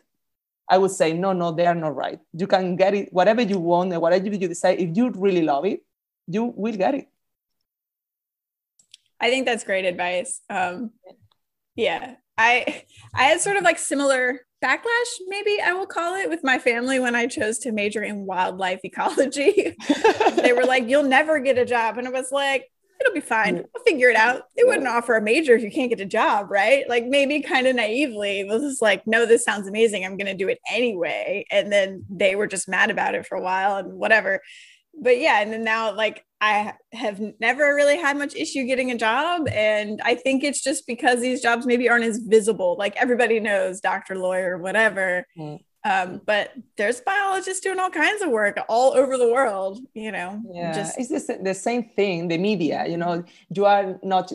[0.69, 2.19] I would say no no they are not right.
[2.33, 5.65] You can get it whatever you want and whatever you decide if you really love
[5.65, 5.81] it
[6.27, 7.07] you will get it.
[9.19, 10.41] I think that's great advice.
[10.49, 10.91] Um,
[11.75, 16.43] yeah, I I had sort of like similar backlash, maybe I will call it, with
[16.43, 19.75] my family when I chose to major in wildlife ecology.
[20.35, 22.69] they were like, "You'll never get a job," and I was like,
[22.99, 23.57] "It'll be fine.
[23.57, 23.65] Mm.
[23.75, 26.51] I'll figure it out." They wouldn't offer a major if you can't get a job,
[26.51, 26.87] right?
[26.87, 30.05] Like maybe kind of naively, was just like, "No, this sounds amazing.
[30.05, 33.37] I'm going to do it anyway." And then they were just mad about it for
[33.37, 34.41] a while and whatever
[34.99, 38.97] but yeah, and then now like I have never really had much issue getting a
[38.97, 39.47] job.
[39.49, 42.75] And I think it's just because these jobs maybe aren't as visible.
[42.79, 45.25] Like everybody knows doctor, lawyer, whatever.
[45.37, 45.59] Mm.
[45.83, 50.41] Um, but there's biologists doing all kinds of work all over the world, you know.
[50.51, 53.23] Yeah, just it's the, the same thing, the media, you know,
[53.55, 54.31] you are not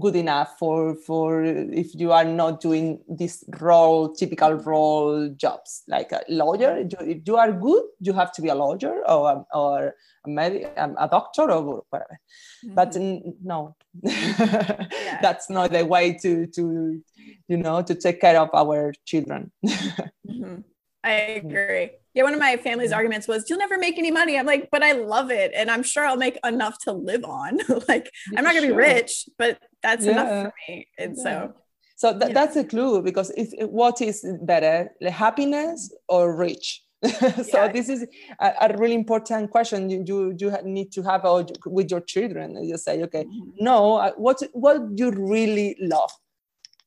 [0.00, 6.10] good enough for for if you are not doing this role typical role jobs like
[6.12, 9.94] a lawyer if you are good you have to be a lawyer or or
[10.26, 12.18] a, med- um, a doctor or whatever
[12.64, 12.74] mm-hmm.
[12.74, 12.96] but
[13.42, 15.18] no yeah.
[15.22, 17.00] that's not the way to to
[17.48, 20.56] you know to take care of our children mm-hmm.
[21.04, 24.46] i agree yeah, one of my family's arguments was, "You'll never make any money." I'm
[24.46, 27.58] like, "But I love it, and I'm sure I'll make enough to live on.
[27.88, 28.76] like, I'm not gonna sure.
[28.76, 30.12] be rich, but that's yeah.
[30.12, 31.22] enough for me." And yeah.
[31.22, 31.54] so,
[31.96, 36.82] so th- that's a clue because it's, what is better, the happiness or rich?
[37.04, 37.68] so yeah.
[37.68, 38.06] this is
[38.40, 41.22] a, a, really important question you, you, you need to have
[41.66, 42.64] with your children.
[42.64, 43.50] You say, okay, mm-hmm.
[43.60, 46.10] no, what what you really love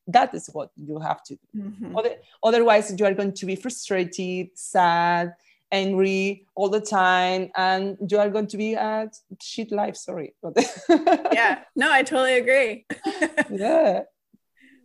[0.08, 1.96] that is what you have to do mm-hmm.
[1.96, 5.34] Other, otherwise you are going to be frustrated sad
[5.70, 10.34] angry all the time and you are going to be a shit life sorry
[11.32, 12.86] yeah no i totally agree
[13.50, 14.00] yeah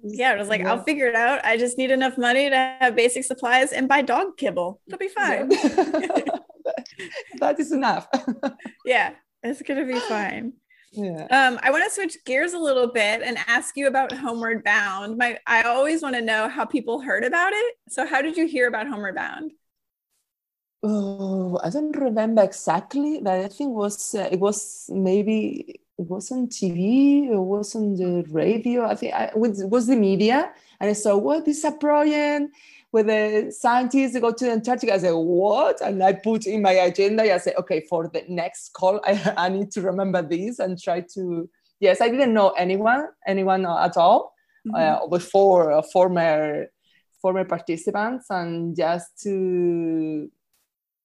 [0.06, 0.72] yeah, it was like, yeah.
[0.72, 1.44] I'll figure it out.
[1.46, 4.82] I just need enough money to have basic supplies and buy dog kibble.
[4.86, 5.48] It'll be fine.
[7.40, 8.08] that is enough.
[8.86, 10.54] yeah, it's gonna be fine.
[10.92, 11.26] Yeah.
[11.32, 15.18] Um, I want to switch gears a little bit and ask you about Homeward Bound.
[15.18, 17.76] My, I always want to know how people heard about it.
[17.90, 19.54] So, how did you hear about Homeward Bound?
[20.84, 26.10] Oh, I don't remember exactly, but I think it was uh, it was maybe it
[26.10, 28.86] was on TV, it was on the radio.
[28.86, 32.52] I think I, it was the media, and I saw what is a project
[32.94, 34.94] with the scientists go to Antarctica.
[34.94, 35.82] I said, what?
[35.82, 39.50] And I put in my agenda, I said, okay, for the next call, I, I
[39.50, 44.36] need to remember this and try to, yes, I didn't know anyone, anyone at all
[44.66, 44.76] mm-hmm.
[44.76, 46.68] uh, before uh, former,
[47.20, 50.30] former participants and just to,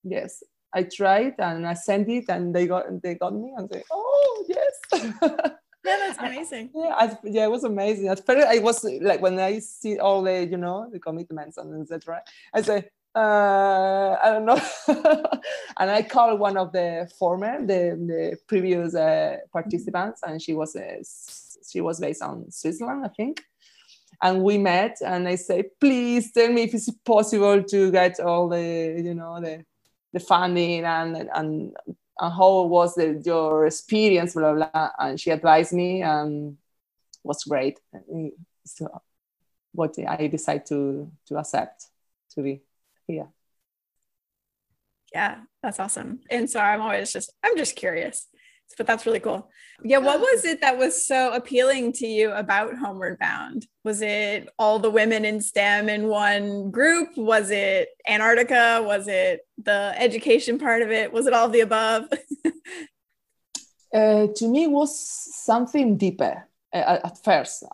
[0.03, 0.43] yes,
[0.75, 4.45] I tried and I sent it and they got, they got me and say, oh,
[4.49, 5.13] yes.
[5.89, 6.71] yeah, that's amazing.
[6.75, 8.09] Yeah, I, yeah, it was amazing.
[8.09, 11.83] At first, I was like when I see all the you know the commitments and
[11.83, 12.23] etc.
[12.55, 14.61] I say, uh, I don't know,
[15.79, 20.77] and I called one of the former, the, the previous uh, participants, and she was
[20.77, 21.03] uh,
[21.71, 23.43] she was based on Switzerland, I think.
[24.21, 28.49] And we met, and I say, please tell me if it's possible to get all
[28.49, 29.65] the you know the
[30.13, 31.77] the funding and and
[32.21, 34.91] and how was the, your experience, blah, blah, blah.
[34.99, 36.57] And she advised me and
[37.23, 37.79] was great.
[38.65, 39.03] So
[39.73, 41.85] what I decided to, to accept
[42.35, 42.63] to be
[43.07, 43.29] here.
[45.15, 46.21] Yeah, that's awesome.
[46.29, 48.27] And so I'm always just, I'm just curious
[48.77, 49.49] but that's really cool.
[49.83, 53.67] Yeah, what was it that was so appealing to you about Homeward Bound?
[53.85, 57.17] Was it all the women in STEM in one group?
[57.17, 58.83] Was it Antarctica?
[58.85, 61.13] Was it the education part of it?
[61.13, 62.05] Was it all the above?
[63.95, 64.97] uh, to me, was
[65.45, 67.63] something deeper uh, at first.
[67.63, 67.69] It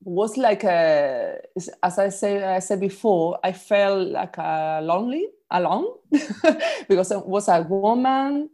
[0.00, 1.38] was like a,
[1.82, 5.86] as I say, I said before, I felt like a lonely, alone,
[6.88, 8.50] because I was a woman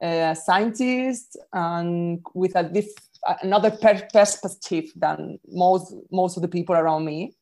[0.00, 2.88] a scientist and with a diff,
[3.42, 7.34] another per- perspective than most most of the people around me.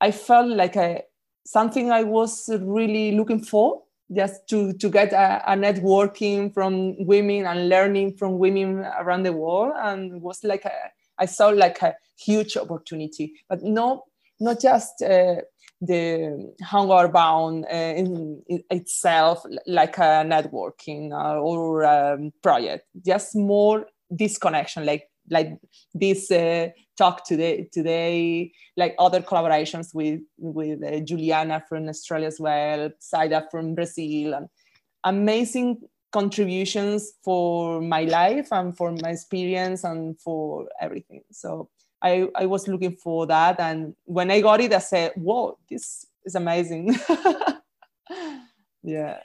[0.00, 1.02] I felt like a,
[1.44, 3.82] something I was really looking for,
[4.14, 9.32] just to to get a, a, networking from women and learning from women around the
[9.32, 10.72] world, and was like a,
[11.18, 14.04] I saw like a huge opportunity, but no,
[14.38, 15.02] not just.
[15.02, 15.36] Uh,
[15.82, 23.86] the Homeward Bound uh, in, itself like a networking uh, or um, project just more
[24.10, 25.56] this connection like like
[25.94, 26.68] this uh,
[26.98, 33.46] talk today today like other collaborations with with uh, juliana from australia as well saida
[33.50, 34.48] from brazil and
[35.04, 35.80] amazing
[36.12, 41.70] contributions for my life and for my experience and for everything so
[42.02, 43.60] I, I was looking for that.
[43.60, 46.96] And when I got it, I said, whoa, this is amazing.
[48.82, 49.18] yeah.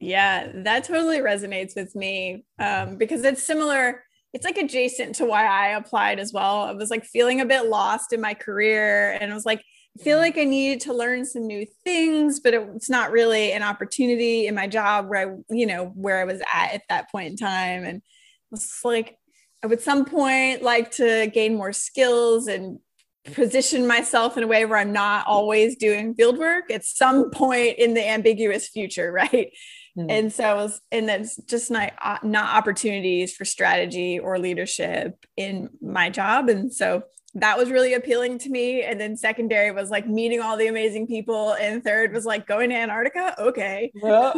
[0.00, 4.02] Yeah, that totally resonates with me um, because it's similar
[4.32, 6.62] it's like adjacent to why I applied as well.
[6.62, 9.62] I was like feeling a bit lost in my career and I was like,
[9.98, 10.22] I feel mm-hmm.
[10.22, 14.54] like I needed to learn some new things, but it's not really an opportunity in
[14.54, 17.84] my job where I, you know, where I was at at that point in time.
[17.84, 18.02] And
[18.50, 19.16] was like,
[19.62, 22.78] I would some point like to gain more skills and
[23.24, 27.78] position myself in a way where I'm not always doing field work at some point
[27.78, 29.52] in the ambiguous future, right?
[29.96, 30.06] Mm.
[30.08, 35.68] And so, was, and that's just not uh, not opportunities for strategy or leadership in
[35.82, 36.48] my job.
[36.48, 37.02] And so
[37.34, 38.82] that was really appealing to me.
[38.82, 41.54] And then secondary was like meeting all the amazing people.
[41.54, 43.34] And third was like going to Antarctica.
[43.38, 43.90] Okay.
[44.02, 44.32] Well,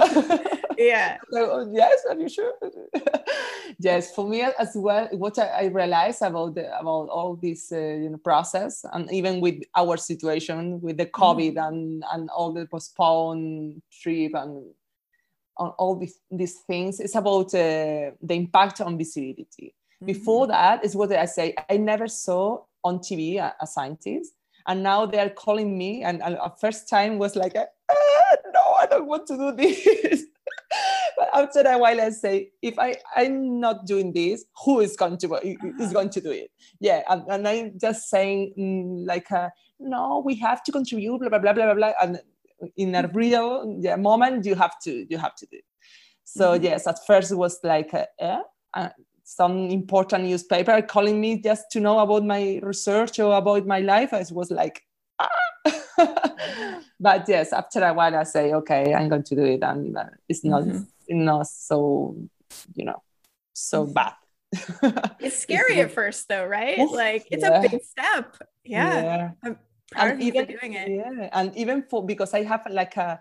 [0.78, 1.18] yeah.
[1.32, 2.52] So, yes, are you sure?
[3.78, 8.10] yes, for me as well, what I, realized about the, about all this uh, you
[8.10, 11.74] know process, and even with our situation with the COVID mm-hmm.
[11.74, 14.64] and and all the postponed trip and
[15.56, 19.74] on all these, these things, it's about uh, the impact on visibility.
[19.96, 20.06] Mm-hmm.
[20.06, 21.54] Before that is what I say.
[21.68, 24.32] I never saw on TV a, a scientist,
[24.66, 26.02] and now they are calling me.
[26.02, 30.24] And, and a first time was like, ah, no, I don't want to do this.
[31.16, 35.18] but after a while, I say, if I I'm not doing this, who is going
[35.18, 35.40] to
[35.80, 36.50] is going to do it?
[36.80, 41.28] Yeah, and, and I'm just saying mm, like, uh, no, we have to contribute, blah
[41.28, 42.20] blah blah blah blah, and
[42.76, 45.58] in a real yeah, moment, you have to you have to do.
[45.58, 45.64] It.
[46.24, 46.64] So mm-hmm.
[46.64, 48.38] yes, at first it was like, uh, eh?
[48.74, 48.88] uh,
[49.36, 54.12] some important newspaper calling me just to know about my research or about my life.
[54.12, 54.82] I was like,
[55.18, 55.28] ah.
[57.00, 60.04] but yes, after a while, I say, okay, I'm going to do it, and uh,
[60.28, 61.24] it's not mm-hmm.
[61.24, 62.16] not so,
[62.74, 63.02] you know,
[63.52, 63.92] so mm-hmm.
[63.92, 64.14] bad.
[65.20, 66.78] it's scary at first, though, right?
[66.78, 67.58] Like it's yeah.
[67.58, 68.36] a big step.
[68.64, 69.30] Yeah, yeah.
[69.42, 69.58] I'm
[69.90, 70.88] proud and of even, doing it.
[70.90, 73.20] Yeah, and even for because I have like a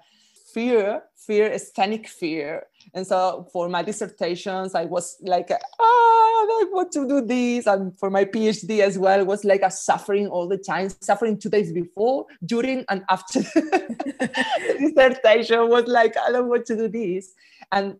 [0.53, 2.67] fear, fear, scenic fear.
[2.93, 7.65] And so for my dissertations, I was like, ah, I want to do this.
[7.65, 11.49] And for my PhD as well, was like a suffering all the time, suffering two
[11.49, 17.33] days before, during, and after the dissertation was like, I don't want to do this.
[17.71, 17.97] And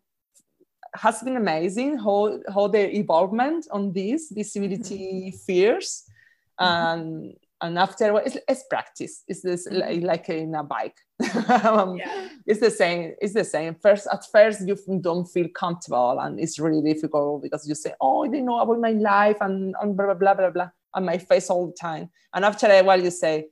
[0.96, 5.38] has been amazing how, how the involvement on this visibility mm-hmm.
[5.38, 6.04] fears
[6.60, 7.00] mm-hmm.
[7.02, 9.24] and and after it's, it's practice.
[9.28, 10.04] It's this mm-hmm.
[10.04, 10.98] like, like in a bike.
[11.64, 12.28] Um, yeah.
[12.46, 13.76] it's the same it's the same.
[13.76, 18.30] First at first you don't feel comfortable and it's really difficult because you say oh
[18.30, 21.50] they know about my life and, and blah blah blah blah blah on my face
[21.50, 22.10] all the time.
[22.34, 23.48] And after a while you say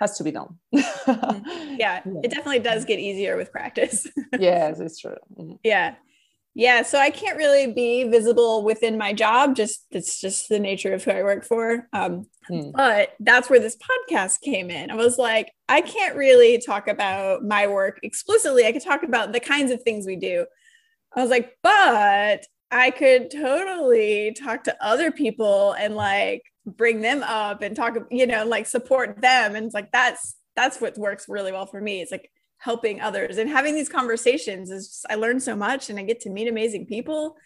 [0.00, 0.58] has to be done.
[0.74, 1.76] Mm-hmm.
[1.78, 4.06] yeah, yeah, it definitely does get easier with practice.
[4.38, 5.16] Yes it's true.
[5.38, 5.56] Mm-hmm.
[5.62, 5.96] yeah
[6.56, 9.56] yeah, so I can't really be visible within my job.
[9.56, 11.88] Just it's just the nature of who I work for.
[11.92, 12.70] Um, hmm.
[12.72, 14.92] But that's where this podcast came in.
[14.92, 18.66] I was like, I can't really talk about my work explicitly.
[18.66, 20.46] I could talk about the kinds of things we do.
[21.16, 27.24] I was like, but I could totally talk to other people and like bring them
[27.24, 29.56] up and talk, you know, like support them.
[29.56, 32.00] And it's like that's that's what works really well for me.
[32.00, 32.30] It's like
[32.64, 36.20] helping others and having these conversations is just, I learn so much and I get
[36.22, 37.36] to meet amazing people.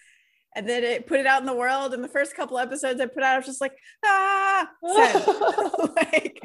[0.54, 1.92] And then it put it out in the world.
[1.92, 4.68] And the first couple episodes I put out, I was just like, ah,
[5.96, 6.38] like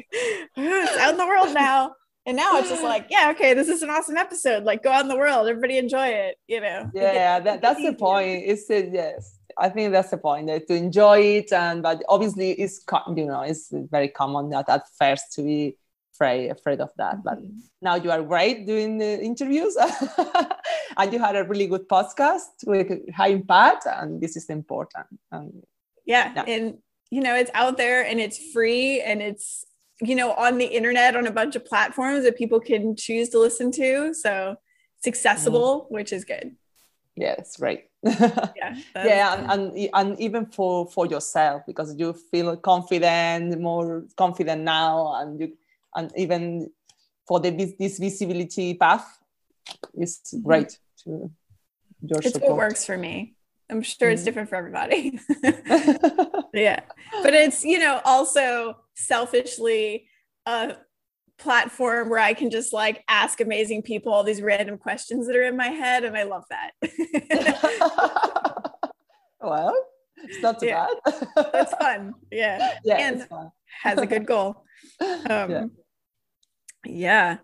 [0.56, 1.94] it's out in the world now.
[2.26, 4.64] And now it's just like, yeah, okay, this is an awesome episode.
[4.64, 6.36] Like, go out in the world, everybody enjoy it.
[6.48, 6.90] You know.
[6.92, 8.42] Yeah, that, that's the point.
[8.44, 10.48] It's uh, yes, I think that's the point.
[10.48, 12.84] That to enjoy it, and but obviously, it's
[13.16, 15.76] you know, it's very common that at first to be
[16.14, 17.58] afraid afraid of that but mm-hmm.
[17.82, 19.76] now you are great doing the interviews
[20.96, 25.06] and you had a really good podcast with high impact and this is important
[26.06, 26.32] yeah.
[26.34, 26.78] yeah and
[27.10, 29.64] you know it's out there and it's free and it's
[30.00, 33.38] you know on the internet on a bunch of platforms that people can choose to
[33.38, 34.56] listen to so
[34.98, 35.90] it's accessible mm.
[35.90, 36.56] which is good
[37.16, 42.56] yeah it's great yeah yeah and, and, and even for for yourself because you feel
[42.56, 45.56] confident more confident now and you
[45.94, 46.70] and even
[47.26, 49.18] for the this visibility path
[49.94, 50.46] is mm-hmm.
[50.46, 51.30] great to
[52.02, 52.50] your it's support.
[52.50, 53.34] what works for me
[53.70, 54.26] i'm sure it's mm-hmm.
[54.26, 55.18] different for everybody
[56.54, 56.80] yeah
[57.22, 60.06] but it's you know also selfishly
[60.46, 60.76] a
[61.38, 65.42] platform where i can just like ask amazing people all these random questions that are
[65.42, 66.70] in my head and i love that
[69.40, 69.74] well
[70.16, 70.86] it's not too yeah.
[71.04, 73.26] bad it's fun yeah, yeah and
[73.82, 74.64] has a good goal
[75.00, 75.64] um, yeah.
[76.86, 77.38] Yeah.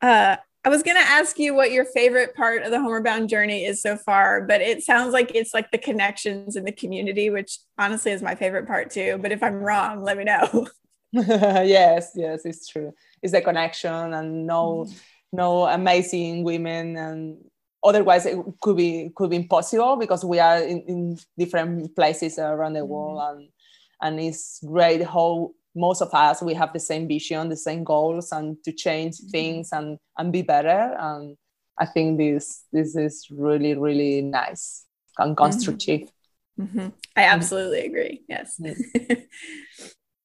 [0.00, 3.28] Uh, I was going to ask you what your favorite part of the Homeward Bound
[3.28, 7.30] journey is so far, but it sounds like it's like the connections in the community,
[7.30, 9.18] which honestly is my favorite part too.
[9.22, 10.66] But if I'm wrong, let me know.
[11.12, 12.92] yes, yes, it's true.
[13.22, 15.00] It's the connection and no, mm.
[15.32, 17.38] no amazing women and
[17.82, 22.74] otherwise it could be could be impossible because we are in, in different places around
[22.74, 23.38] the world mm-hmm.
[23.38, 23.48] and
[24.00, 28.32] and it's great how most of us we have the same vision the same goals
[28.32, 29.30] and to change mm-hmm.
[29.30, 31.36] things and and be better and
[31.78, 34.84] i think this this is really really nice
[35.18, 35.44] and mm-hmm.
[35.44, 36.10] constructive
[36.60, 36.88] mm-hmm.
[37.16, 38.60] i absolutely agree yes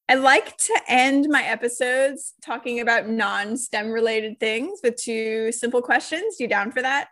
[0.09, 5.81] I like to end my episodes talking about non STEM related things with two simple
[5.81, 6.41] questions.
[6.41, 7.07] You down for that?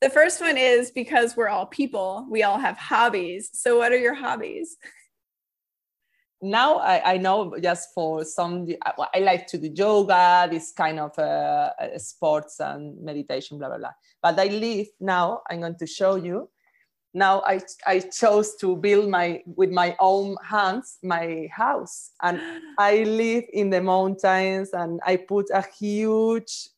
[0.00, 3.50] The first one is because we're all people, we all have hobbies.
[3.52, 4.76] So, what are your hobbies?
[6.40, 8.68] Now I, I know just for some,
[9.14, 13.78] I like to do yoga, this kind of uh, uh, sports and meditation, blah, blah,
[13.78, 13.92] blah.
[14.22, 16.48] But I live now, I'm going to show you.
[17.12, 22.10] Now I, I chose to build my, with my own hands, my house.
[22.22, 22.40] And
[22.78, 26.68] I live in the mountains and I put a huge,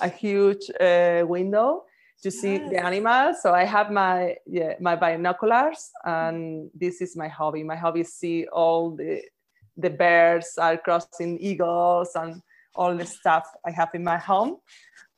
[0.00, 1.84] a huge uh, window
[2.26, 2.70] to see yes.
[2.70, 3.36] the animals.
[3.42, 7.62] So I have my yeah, my binoculars, and this is my hobby.
[7.62, 9.22] My hobby is see all the
[9.76, 12.42] the birds are crossing eagles and
[12.74, 14.56] all the stuff I have in my home.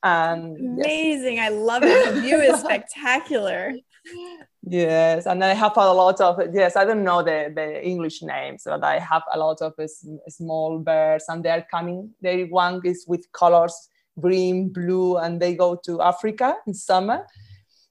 [0.03, 1.37] And amazing!
[1.37, 1.51] Yes.
[1.51, 1.97] I love it.
[2.05, 3.73] The view is spectacular.
[4.61, 6.75] Yes, and I have a lot of yes.
[6.75, 9.87] I don't know the the English names, but I have a lot of uh,
[10.27, 12.11] small birds, and they are coming.
[12.21, 13.89] They one is with colors
[14.19, 17.25] green, blue, and they go to Africa in summer,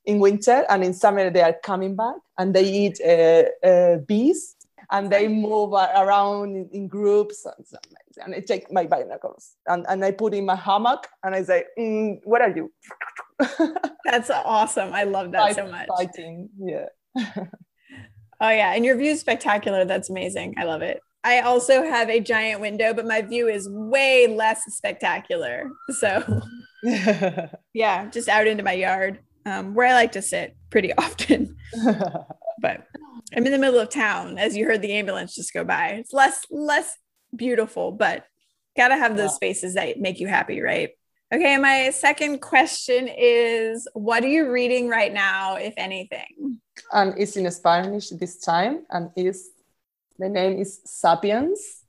[0.04, 4.56] in winter, and in summer they are coming back and they eat uh, uh, bees
[4.90, 7.46] and they move around in, in groups.
[8.22, 11.64] And I take my binoculars and, and I put in my hammock and I say,
[11.78, 12.72] mm, "What are you?"
[14.04, 14.92] That's awesome.
[14.92, 15.88] I love that so much.
[15.88, 16.86] Fighting, yeah.
[18.40, 19.84] oh yeah, and your view is spectacular.
[19.84, 20.54] That's amazing.
[20.58, 21.00] I love it.
[21.24, 25.70] I also have a giant window, but my view is way less spectacular.
[25.98, 26.42] So,
[27.74, 31.56] yeah, just out into my yard um, where I like to sit pretty often.
[32.60, 32.86] but
[33.36, 35.88] I'm in the middle of town, as you heard the ambulance just go by.
[35.88, 36.96] It's less less
[37.34, 38.24] beautiful, but
[38.76, 40.90] gotta have those spaces that make you happy, right?
[41.34, 46.60] Okay, my second question is what are you reading right now, if anything?
[46.92, 49.50] And it's in Spanish this time, and is
[50.18, 51.84] the name is Sapiens.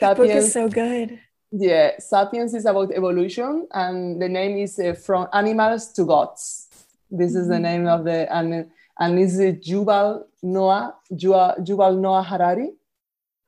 [0.00, 1.18] that book is so good.
[1.50, 6.68] Yeah, Sapiens is about evolution, and the name is uh, From Animals to Gods.
[7.10, 7.62] This is the mm-hmm.
[7.62, 12.70] name of the and and is Yuval Noah Yuval Noah Harari,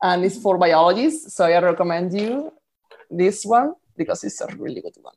[0.03, 1.35] and it's for biologists.
[1.35, 2.53] So I recommend you
[3.11, 5.14] this one because it's a really good one.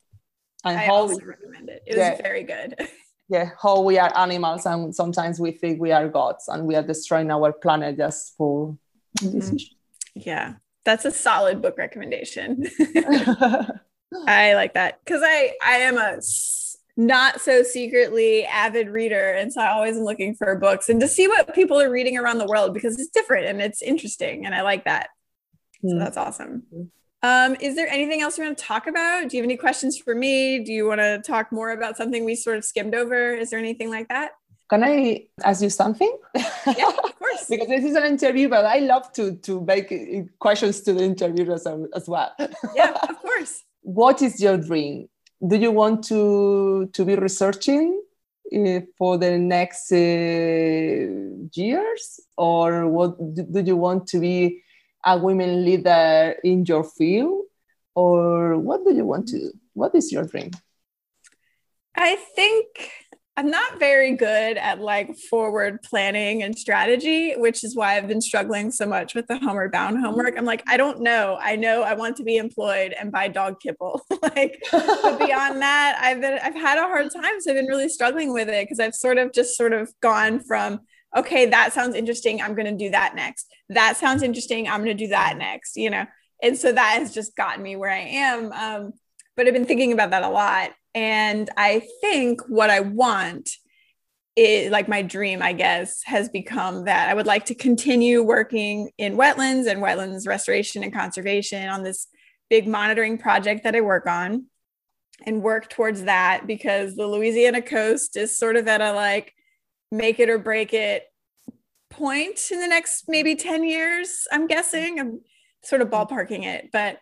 [0.63, 1.83] And I also recommend it.
[1.85, 2.75] It was yeah, very good.
[3.29, 6.83] yeah how we are animals and sometimes we think we are gods and we are
[6.83, 8.77] destroying our planet just for
[9.19, 9.57] mm-hmm.
[10.15, 10.53] yeah
[10.85, 12.65] that's a solid book recommendation
[14.27, 16.19] i like that because i i am a
[16.99, 21.07] not so secretly avid reader and so i always am looking for books and to
[21.07, 24.55] see what people are reading around the world because it's different and it's interesting and
[24.55, 25.09] i like that
[25.81, 25.99] so mm.
[25.99, 26.83] that's awesome mm-hmm.
[27.27, 29.27] Um, is there anything else you want to talk about?
[29.27, 30.63] Do you have any questions for me?
[30.63, 33.33] Do you want to talk more about something we sort of skimmed over?
[33.33, 34.31] Is there anything like that?
[34.69, 36.13] Can I ask you something?
[36.35, 37.45] Yeah, of course.
[37.49, 39.87] because this is an interview, but I love to to make
[40.39, 41.65] questions to the interviewers
[41.99, 42.31] as well.
[42.75, 43.53] yeah, of course.
[43.81, 45.07] What is your dream?
[45.51, 48.01] Do you want to to be researching
[48.57, 51.01] uh, for the next uh,
[51.63, 52.03] years,
[52.37, 54.63] or what do, do you want to be?
[55.07, 57.45] A women leader in your field
[57.95, 60.51] or what do you want to do what is your dream?
[61.95, 62.91] I think
[63.37, 68.19] i'm not very good at like forward planning and strategy which is why i've been
[68.19, 70.35] struggling so much with the homeward bound homework.
[70.37, 71.37] I'm like i don't know.
[71.39, 74.01] I know i want to be employed and buy dog kibble.
[74.21, 77.89] Like but beyond that i've been i've had a hard time so i've been really
[77.89, 80.81] struggling with it because i've sort of just sort of gone from
[81.15, 82.41] okay, that sounds interesting.
[82.41, 83.47] I'm going to do that next.
[83.69, 84.67] That sounds interesting.
[84.67, 86.05] I'm going to do that next, you know?
[86.41, 88.51] And so that has just gotten me where I am.
[88.51, 88.93] Um,
[89.35, 90.71] but I've been thinking about that a lot.
[90.93, 93.49] And I think what I want
[94.35, 98.91] is like my dream, I guess, has become that I would like to continue working
[98.97, 102.07] in wetlands and wetlands restoration and conservation on this
[102.49, 104.45] big monitoring project that I work on
[105.25, 109.33] and work towards that because the Louisiana coast is sort of at a like
[109.91, 111.05] make it or break it
[111.89, 114.99] point in the next maybe 10 years, I'm guessing.
[114.99, 115.21] I'm
[115.63, 116.99] sort of ballparking it, but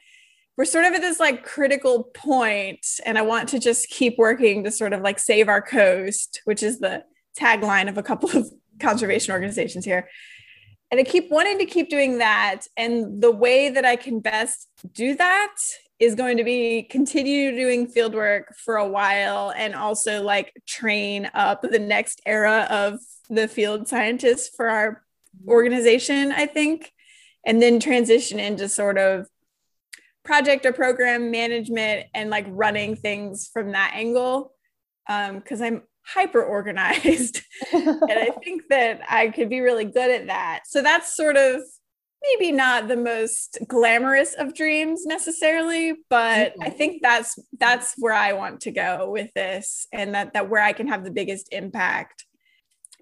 [0.57, 4.63] we're sort of at this like critical point, and I want to just keep working
[4.63, 7.03] to sort of like save our coast, which is the
[7.37, 10.07] tagline of a couple of conservation organizations here.
[10.91, 12.61] And I keep wanting to keep doing that.
[12.77, 15.55] And the way that I can best do that
[15.99, 21.29] is going to be continue doing field work for a while and also like train
[21.33, 25.03] up the next era of the field scientists for our
[25.47, 26.91] organization, I think,
[27.45, 29.27] and then transition into sort of
[30.23, 34.51] project or program management and like running things from that angle.
[35.07, 37.41] Because um, I'm hyper organized
[37.73, 40.61] and I think that I could be really good at that.
[40.65, 41.61] So that's sort of
[42.29, 46.63] maybe not the most glamorous of dreams necessarily but mm-hmm.
[46.63, 50.61] i think that's that's where i want to go with this and that that where
[50.61, 52.25] i can have the biggest impact.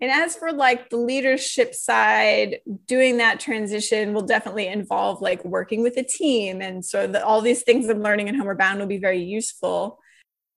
[0.02, 5.82] And as for like the leadership side doing that transition will definitely involve like working
[5.82, 6.62] with a team.
[6.62, 10.00] And so the, all these things i'm learning in homeward bound will be very useful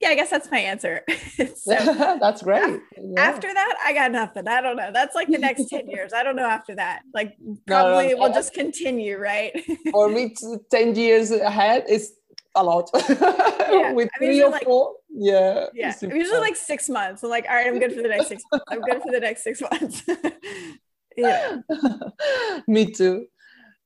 [0.01, 1.03] yeah, I guess that's my answer.
[1.57, 1.75] so,
[2.21, 2.81] that's great.
[2.97, 3.21] Yeah.
[3.21, 4.47] After that, I got nothing.
[4.47, 4.91] I don't know.
[4.93, 6.13] That's like the next 10 years.
[6.13, 7.03] I don't know after that.
[7.15, 7.37] Like
[7.67, 9.53] probably no, no, we'll just continue, right?
[9.91, 10.35] For me,
[10.71, 12.15] 10 years ahead is
[12.55, 12.91] a lot.
[12.95, 13.93] Yeah.
[13.93, 14.95] With I mean, three or like, four.
[15.11, 15.67] Yeah.
[15.75, 15.93] Yeah.
[16.01, 16.41] Usually fun.
[16.41, 17.25] like six months.
[17.25, 18.65] I'm like, all right, I'm good for the next six months.
[18.69, 20.03] I'm good for the next six months.
[21.17, 21.57] yeah.
[22.69, 23.27] me too.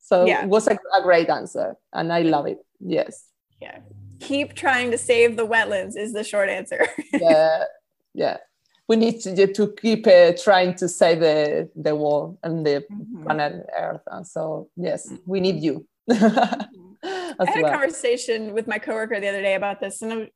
[0.00, 0.42] So yeah.
[0.42, 1.76] it was a, a great answer.
[1.94, 2.58] And I love it.
[2.80, 3.24] Yes.
[3.60, 3.78] Yeah
[4.20, 6.86] keep trying to save the wetlands is the short answer.
[7.12, 7.64] yeah,
[8.14, 8.36] yeah.
[8.88, 13.22] We need to, to keep uh, trying to save the, the world and the mm-hmm.
[13.22, 14.02] planet Earth.
[14.08, 15.86] And so, yes, we need you.
[16.12, 17.66] I had well.
[17.66, 20.28] a conversation with my coworker the other day about this, and I'm,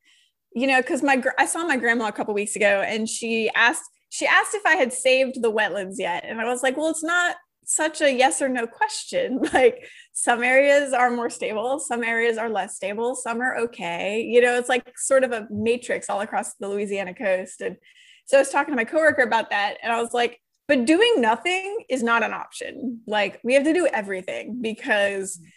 [0.55, 3.82] you know, because my I saw my grandma a couple weeks ago, and she asked
[4.11, 7.05] she asked if I had saved the wetlands yet, and I was like, well, it's
[7.05, 9.41] not such a yes or no question.
[9.53, 9.87] Like
[10.17, 14.23] some areas are more stable, some areas are less stable, some are okay.
[14.23, 17.61] You know, it's like sort of a matrix all across the Louisiana coast.
[17.61, 17.77] And
[18.25, 21.21] so I was talking to my coworker about that, and I was like, but doing
[21.21, 23.01] nothing is not an option.
[23.09, 25.49] Like we have to do everything because mm-hmm.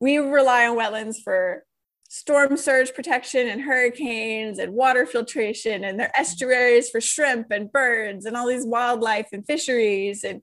[0.00, 1.64] we rely on wetlands for
[2.08, 6.20] storm surge protection and hurricanes and water filtration and their mm-hmm.
[6.20, 10.42] estuaries for shrimp and birds and all these wildlife and fisheries and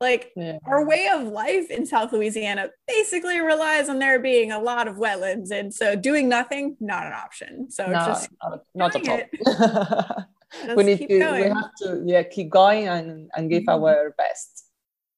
[0.00, 0.58] like yeah.
[0.66, 4.96] our way of life in South Louisiana basically relies on there being a lot of
[4.96, 5.50] wetlands.
[5.50, 7.70] And so doing nothing, not an option.
[7.70, 10.26] So no, just not, not at all.
[10.76, 11.42] we need to going.
[11.42, 13.84] we have to yeah keep going and, and give mm-hmm.
[13.84, 14.66] our best.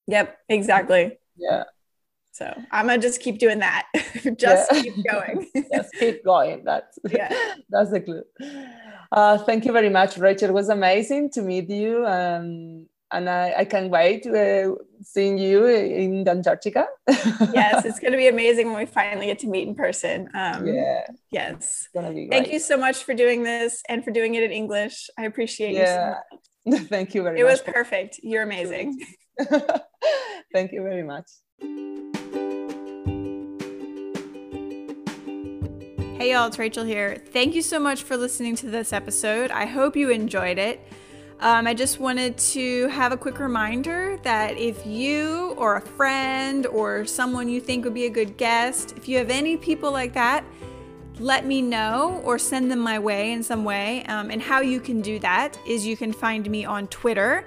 [0.06, 1.18] Yep, exactly.
[1.36, 1.64] Yeah.
[2.32, 3.86] So I'm gonna just keep doing that.
[4.36, 5.46] just keep going.
[5.74, 6.64] just keep going.
[6.64, 7.34] That's yeah.
[7.70, 8.22] that's the clue.
[9.10, 10.50] Uh, thank you very much, Rachel.
[10.50, 12.06] It was amazing to meet you.
[12.06, 16.86] Um, and I, I can't wait uh, seeing you in Antarctica.
[17.08, 20.28] yes, it's going to be amazing when we finally get to meet in person.
[20.34, 21.06] Um, yeah.
[21.30, 21.88] Yes.
[21.94, 25.08] Thank you so much for doing this and for doing it in English.
[25.18, 26.16] I appreciate yeah.
[26.32, 27.48] you so Thank you very it much.
[27.48, 28.18] It was perfect.
[28.22, 29.00] You're amazing.
[30.52, 31.26] Thank you very much.
[36.18, 37.22] Hey y'all, it's Rachel here.
[37.30, 39.50] Thank you so much for listening to this episode.
[39.50, 40.80] I hope you enjoyed it.
[41.40, 46.66] Um, I just wanted to have a quick reminder that if you or a friend
[46.66, 50.14] or someone you think would be a good guest, if you have any people like
[50.14, 50.44] that,
[51.18, 54.02] let me know or send them my way in some way.
[54.04, 57.44] Um, and how you can do that is you can find me on Twitter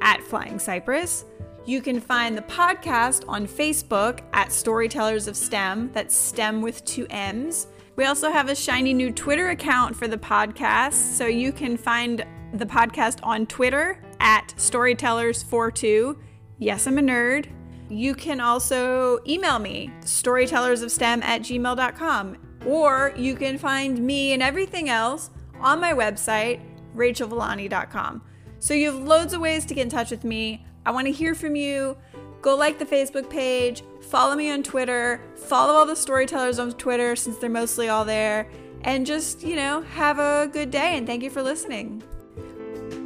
[0.00, 1.26] at Flying Cypress.
[1.66, 5.90] You can find the podcast on Facebook at Storytellers of STEM.
[5.92, 7.66] That's STEM with two M's.
[7.96, 12.24] We also have a shiny new Twitter account for the podcast, so you can find
[12.54, 16.16] the podcast on Twitter at storytellers42.
[16.58, 17.46] Yes, I'm a nerd.
[17.88, 22.36] You can also email me, storytellersofstem at gmail.com,
[22.66, 25.30] or you can find me and everything else
[25.60, 26.60] on my website,
[26.96, 28.22] rachelvillani.com.
[28.58, 30.64] So you have loads of ways to get in touch with me.
[30.84, 31.96] I want to hear from you.
[32.42, 37.16] Go like the Facebook page, follow me on Twitter, follow all the storytellers on Twitter
[37.16, 38.48] since they're mostly all there,
[38.82, 42.02] and just, you know, have a good day and thank you for listening.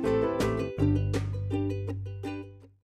[0.03, 0.30] Bye.